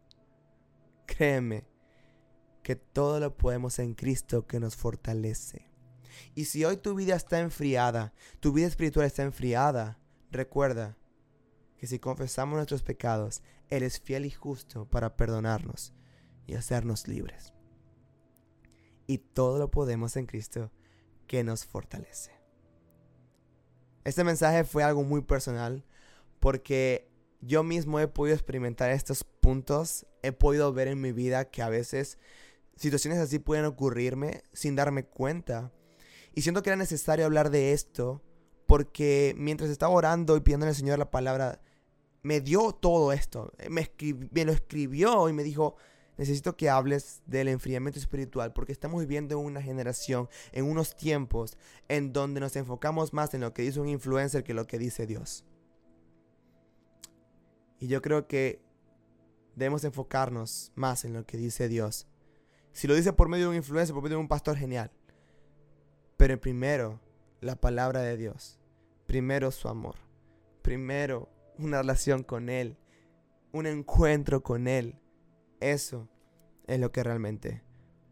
créeme 1.06 1.66
que 2.62 2.76
todo 2.76 3.18
lo 3.20 3.36
podemos 3.36 3.78
en 3.78 3.94
Cristo 3.94 4.46
que 4.46 4.60
nos 4.60 4.76
fortalece. 4.76 5.70
Y 6.34 6.44
si 6.44 6.64
hoy 6.64 6.76
tu 6.76 6.94
vida 6.94 7.16
está 7.16 7.40
enfriada, 7.40 8.12
tu 8.40 8.52
vida 8.52 8.66
espiritual 8.66 9.06
está 9.06 9.22
enfriada, 9.22 9.98
recuerda 10.30 10.96
que 11.78 11.86
si 11.86 11.98
confesamos 11.98 12.56
nuestros 12.56 12.82
pecados, 12.82 13.42
Él 13.68 13.82
es 13.82 14.00
fiel 14.00 14.26
y 14.26 14.30
justo 14.30 14.84
para 14.84 15.16
perdonarnos 15.16 15.94
y 16.46 16.54
hacernos 16.54 17.08
libres. 17.08 17.54
Y 19.10 19.18
todo 19.18 19.58
lo 19.58 19.72
podemos 19.72 20.16
en 20.16 20.26
Cristo 20.26 20.70
que 21.26 21.42
nos 21.42 21.66
fortalece. 21.66 22.30
Este 24.04 24.22
mensaje 24.22 24.62
fue 24.62 24.84
algo 24.84 25.02
muy 25.02 25.20
personal 25.20 25.84
porque 26.38 27.10
yo 27.40 27.64
mismo 27.64 27.98
he 27.98 28.06
podido 28.06 28.36
experimentar 28.36 28.92
estos 28.92 29.24
puntos, 29.24 30.06
he 30.22 30.30
podido 30.30 30.72
ver 30.72 30.86
en 30.86 31.00
mi 31.00 31.10
vida 31.10 31.50
que 31.50 31.60
a 31.60 31.68
veces 31.68 32.18
situaciones 32.76 33.18
así 33.18 33.40
pueden 33.40 33.64
ocurrirme 33.64 34.44
sin 34.52 34.76
darme 34.76 35.04
cuenta. 35.04 35.72
Y 36.32 36.42
siento 36.42 36.62
que 36.62 36.70
era 36.70 36.76
necesario 36.76 37.26
hablar 37.26 37.50
de 37.50 37.72
esto 37.72 38.22
porque 38.66 39.34
mientras 39.36 39.70
estaba 39.70 39.92
orando 39.92 40.36
y 40.36 40.40
pidiendo 40.40 40.66
al 40.66 40.74
Señor 40.76 41.00
la 41.00 41.10
palabra, 41.10 41.60
me 42.22 42.40
dio 42.40 42.70
todo 42.70 43.12
esto. 43.12 43.52
Me, 43.68 43.90
me 44.30 44.44
lo 44.44 44.52
escribió 44.52 45.28
y 45.28 45.32
me 45.32 45.42
dijo, 45.42 45.74
necesito 46.20 46.54
que 46.54 46.68
hables 46.68 47.22
del 47.24 47.48
enfriamiento 47.48 47.98
espiritual 47.98 48.52
porque 48.52 48.72
estamos 48.72 49.00
viviendo 49.00 49.40
en 49.40 49.46
una 49.46 49.62
generación, 49.62 50.28
en 50.52 50.66
unos 50.66 50.94
tiempos 50.94 51.56
en 51.88 52.12
donde 52.12 52.40
nos 52.40 52.56
enfocamos 52.56 53.14
más 53.14 53.32
en 53.32 53.40
lo 53.40 53.54
que 53.54 53.62
dice 53.62 53.80
un 53.80 53.88
influencer 53.88 54.44
que 54.44 54.52
lo 54.52 54.66
que 54.66 54.78
dice 54.78 55.06
Dios. 55.06 55.46
Y 57.78 57.86
yo 57.86 58.02
creo 58.02 58.28
que 58.28 58.60
debemos 59.56 59.82
enfocarnos 59.84 60.72
más 60.74 61.06
en 61.06 61.14
lo 61.14 61.24
que 61.24 61.38
dice 61.38 61.68
Dios. 61.68 62.06
Si 62.74 62.86
lo 62.86 62.94
dice 62.94 63.14
por 63.14 63.30
medio 63.30 63.46
de 63.46 63.50
un 63.52 63.56
influencer, 63.56 63.94
por 63.94 64.02
medio 64.02 64.18
de 64.18 64.22
un 64.22 64.28
pastor, 64.28 64.58
genial. 64.58 64.92
Pero 66.18 66.38
primero, 66.38 67.00
la 67.40 67.56
palabra 67.56 68.02
de 68.02 68.18
Dios. 68.18 68.60
Primero 69.06 69.50
su 69.52 69.68
amor. 69.68 69.96
Primero 70.60 71.30
una 71.56 71.78
relación 71.78 72.24
con 72.24 72.50
Él. 72.50 72.76
Un 73.52 73.66
encuentro 73.66 74.42
con 74.42 74.68
Él. 74.68 75.00
Eso 75.60 76.08
es 76.66 76.80
lo 76.80 76.90
que 76.92 77.02
realmente 77.02 77.62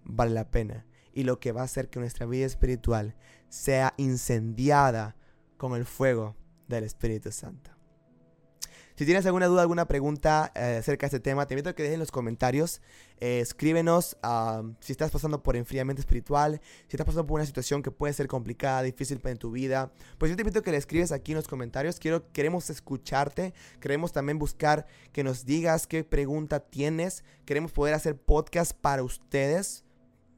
vale 0.04 0.32
la 0.32 0.50
pena 0.50 0.86
y 1.12 1.24
lo 1.24 1.40
que 1.40 1.52
va 1.52 1.62
a 1.62 1.64
hacer 1.64 1.88
que 1.88 1.98
nuestra 1.98 2.26
vida 2.26 2.46
espiritual 2.46 3.16
sea 3.48 3.94
incendiada 3.96 5.16
con 5.56 5.74
el 5.74 5.84
fuego 5.84 6.36
del 6.68 6.84
Espíritu 6.84 7.32
Santo. 7.32 7.77
Si 8.98 9.04
tienes 9.04 9.24
alguna 9.26 9.46
duda, 9.46 9.62
alguna 9.62 9.86
pregunta 9.86 10.50
eh, 10.56 10.78
acerca 10.80 11.06
de 11.06 11.16
este 11.18 11.20
tema, 11.20 11.46
te 11.46 11.54
invito 11.54 11.70
a 11.70 11.72
que 11.72 11.84
dejes 11.84 11.94
en 11.94 12.00
los 12.00 12.10
comentarios. 12.10 12.80
Eh, 13.20 13.38
escríbenos 13.38 14.16
si 14.80 14.90
estás 14.90 15.12
pasando 15.12 15.40
por 15.40 15.54
enfriamiento 15.54 16.00
espiritual, 16.00 16.60
si 16.88 16.96
estás 16.96 17.06
pasando 17.06 17.24
por 17.24 17.36
una 17.36 17.46
situación 17.46 17.80
que 17.80 17.92
puede 17.92 18.12
ser 18.12 18.26
complicada, 18.26 18.82
difícil 18.82 19.20
en 19.22 19.36
tu 19.36 19.52
vida. 19.52 19.92
Pues 20.18 20.30
yo 20.30 20.36
te 20.36 20.42
invito 20.42 20.58
a 20.58 20.62
que 20.62 20.72
le 20.72 20.78
escribes 20.78 21.12
aquí 21.12 21.30
en 21.30 21.36
los 21.36 21.46
comentarios. 21.46 22.00
Quiero, 22.00 22.28
queremos 22.32 22.70
escucharte. 22.70 23.54
Queremos 23.78 24.10
también 24.10 24.40
buscar 24.40 24.88
que 25.12 25.22
nos 25.22 25.44
digas 25.44 25.86
qué 25.86 26.02
pregunta 26.02 26.58
tienes. 26.58 27.22
Queremos 27.44 27.70
poder 27.70 27.94
hacer 27.94 28.16
podcast 28.16 28.72
para 28.72 29.04
ustedes. 29.04 29.84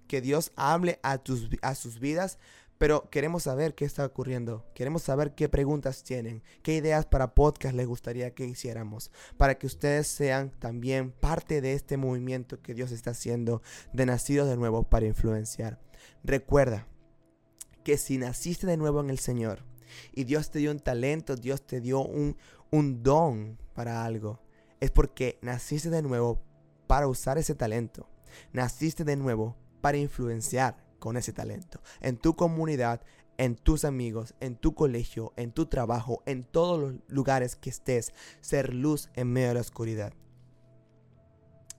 Que 0.07 0.21
Dios 0.21 0.53
hable 0.57 1.01
a, 1.03 1.17
tus, 1.17 1.49
a 1.63 1.75
sus 1.75 1.99
vidas. 1.99 2.39
Pero 2.81 3.11
queremos 3.11 3.43
saber 3.43 3.75
qué 3.75 3.85
está 3.85 4.07
ocurriendo, 4.07 4.65
queremos 4.73 5.03
saber 5.03 5.35
qué 5.35 5.51
preguntas 5.51 6.03
tienen, 6.03 6.43
qué 6.63 6.77
ideas 6.77 7.05
para 7.05 7.35
podcast 7.35 7.75
les 7.75 7.87
gustaría 7.87 8.35
que 8.35 8.47
hiciéramos, 8.47 9.11
para 9.37 9.59
que 9.59 9.67
ustedes 9.67 10.07
sean 10.07 10.51
también 10.59 11.13
parte 11.13 11.61
de 11.61 11.75
este 11.75 11.99
movimiento 11.99 12.63
que 12.63 12.73
Dios 12.73 12.91
está 12.91 13.11
haciendo 13.11 13.61
de 13.93 14.07
nacidos 14.07 14.49
de 14.49 14.57
nuevo 14.57 14.85
para 14.85 15.05
influenciar. 15.05 15.79
Recuerda 16.25 16.89
que 17.85 17.99
si 17.99 18.17
naciste 18.17 18.67
de 18.67 18.79
nuevo 18.79 19.03
en 19.03 19.11
el 19.11 19.19
Señor 19.19 19.59
y 20.15 20.25
Dios 20.25 20.51
te 20.51 20.61
dio 20.61 20.71
un 20.71 20.81
talento, 20.81 21.37
Dios 21.37 21.67
te 21.67 21.83
dio 21.83 22.01
un, 22.01 22.39
un 22.71 23.03
don 23.03 23.59
para 23.75 24.07
algo, 24.07 24.41
es 24.81 24.91
porque 24.91 25.39
naciste 25.43 25.91
de 25.91 26.01
nuevo 26.01 26.43
para 26.87 27.09
usar 27.09 27.37
ese 27.37 27.55
talento, 27.55 28.09
naciste 28.55 29.05
de 29.05 29.17
nuevo 29.17 29.55
para 29.83 29.99
influenciar 29.99 30.90
con 31.01 31.17
ese 31.17 31.33
talento. 31.33 31.81
En 32.01 32.17
tu 32.17 32.37
comunidad, 32.37 33.03
en 33.39 33.57
tus 33.57 33.85
amigos, 33.85 34.35
en 34.39 34.55
tu 34.55 34.75
colegio, 34.75 35.33
en 35.37 35.51
tu 35.51 35.67
trabajo, 35.67 36.23
en 36.27 36.45
todos 36.45 36.79
los 36.79 36.95
lugares 37.09 37.57
que 37.57 37.71
estés, 37.71 38.13
ser 38.41 38.73
luz 38.73 39.09
en 39.15 39.33
medio 39.33 39.49
de 39.49 39.55
la 39.55 39.61
oscuridad. 39.61 40.13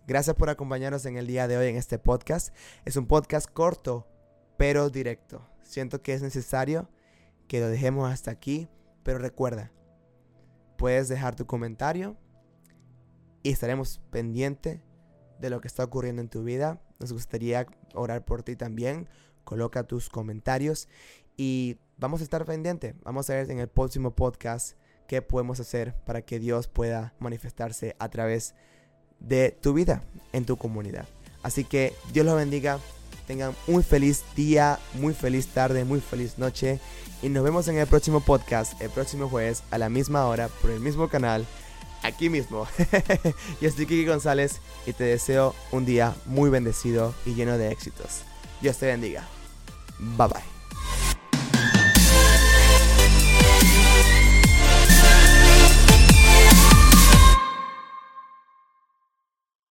Gracias 0.08 0.36
por 0.36 0.50
acompañarnos 0.50 1.06
en 1.06 1.16
el 1.16 1.28
día 1.28 1.48
de 1.48 1.58
hoy 1.58 1.68
en 1.68 1.78
este 1.78 2.00
podcast. 2.00 2.54
Es 2.84 2.98
un 2.98 3.08
podcast 3.08 3.48
corto, 3.50 4.08
pero 4.58 4.90
directo. 4.90 5.48
Siento 5.64 6.02
que 6.02 6.14
es 6.14 6.22
necesario 6.22 6.90
que 7.48 7.62
lo 7.62 7.70
dejemos 7.70 8.12
hasta 8.12 8.32
aquí, 8.32 8.68
pero 9.04 9.20
recuerda, 9.20 9.72
puedes 10.78 11.08
dejar 11.08 11.36
tu 11.36 11.46
comentario 11.46 12.18
y 13.44 13.52
estaremos 13.52 14.02
pendientes 14.10 14.82
de 15.42 15.50
lo 15.50 15.60
que 15.60 15.68
está 15.68 15.84
ocurriendo 15.84 16.22
en 16.22 16.30
tu 16.30 16.44
vida. 16.44 16.80
Nos 17.00 17.12
gustaría 17.12 17.66
orar 17.94 18.24
por 18.24 18.44
ti 18.44 18.56
también. 18.56 19.10
Coloca 19.44 19.84
tus 19.84 20.08
comentarios 20.08 20.88
y 21.36 21.78
vamos 21.98 22.22
a 22.22 22.24
estar 22.24 22.46
pendientes. 22.46 22.94
Vamos 23.04 23.30
a 23.30 23.34
ver 23.34 23.50
en 23.50 23.60
el 23.60 23.68
próximo 23.68 24.12
podcast 24.12 24.78
qué 25.08 25.22
podemos 25.22 25.60
hacer 25.60 25.96
para 26.06 26.22
que 26.22 26.40
Dios 26.40 26.68
pueda 26.68 27.14
manifestarse 27.20 27.96
a 28.00 28.10
través 28.10 28.54
de 29.20 29.52
tu 29.52 29.74
vida 29.74 30.04
en 30.32 30.46
tu 30.46 30.58
comunidad. 30.58 31.08
Así 31.44 31.64
que 31.64 31.94
Dios 32.14 32.26
los 32.26 32.36
bendiga. 32.36 32.80
Tengan 33.26 33.56
un 33.68 33.84
feliz 33.84 34.24
día, 34.36 34.80
muy 34.94 35.14
feliz 35.14 35.48
tarde, 35.48 35.86
muy 35.86 36.02
feliz 36.02 36.38
noche. 36.38 36.80
Y 37.24 37.30
nos 37.30 37.44
vemos 37.44 37.68
en 37.68 37.78
el 37.78 37.88
próximo 37.88 38.20
podcast, 38.20 38.80
el 38.82 38.90
próximo 38.90 39.28
jueves, 39.28 39.64
a 39.72 39.78
la 39.78 39.90
misma 39.90 40.28
hora, 40.28 40.50
por 40.62 40.70
el 40.70 40.80
mismo 40.80 41.08
canal 41.08 41.48
aquí 42.04 42.30
mismo. 42.30 42.68
Yo 43.62 43.70
soy 43.72 43.86
Kiki 43.86 44.06
González 44.06 44.60
y 44.86 44.94
te 44.94 45.04
deseo 45.04 45.56
un 45.72 45.86
día 45.86 46.16
muy 46.26 46.50
bendecido 46.50 47.14
y 47.26 47.34
lleno 47.34 47.58
de 47.58 47.72
éxitos. 47.72 48.24
Dios 48.62 48.78
te 48.78 48.88
bendiga. 48.88 49.28
Bye 50.00 50.28
bye. 50.28 50.61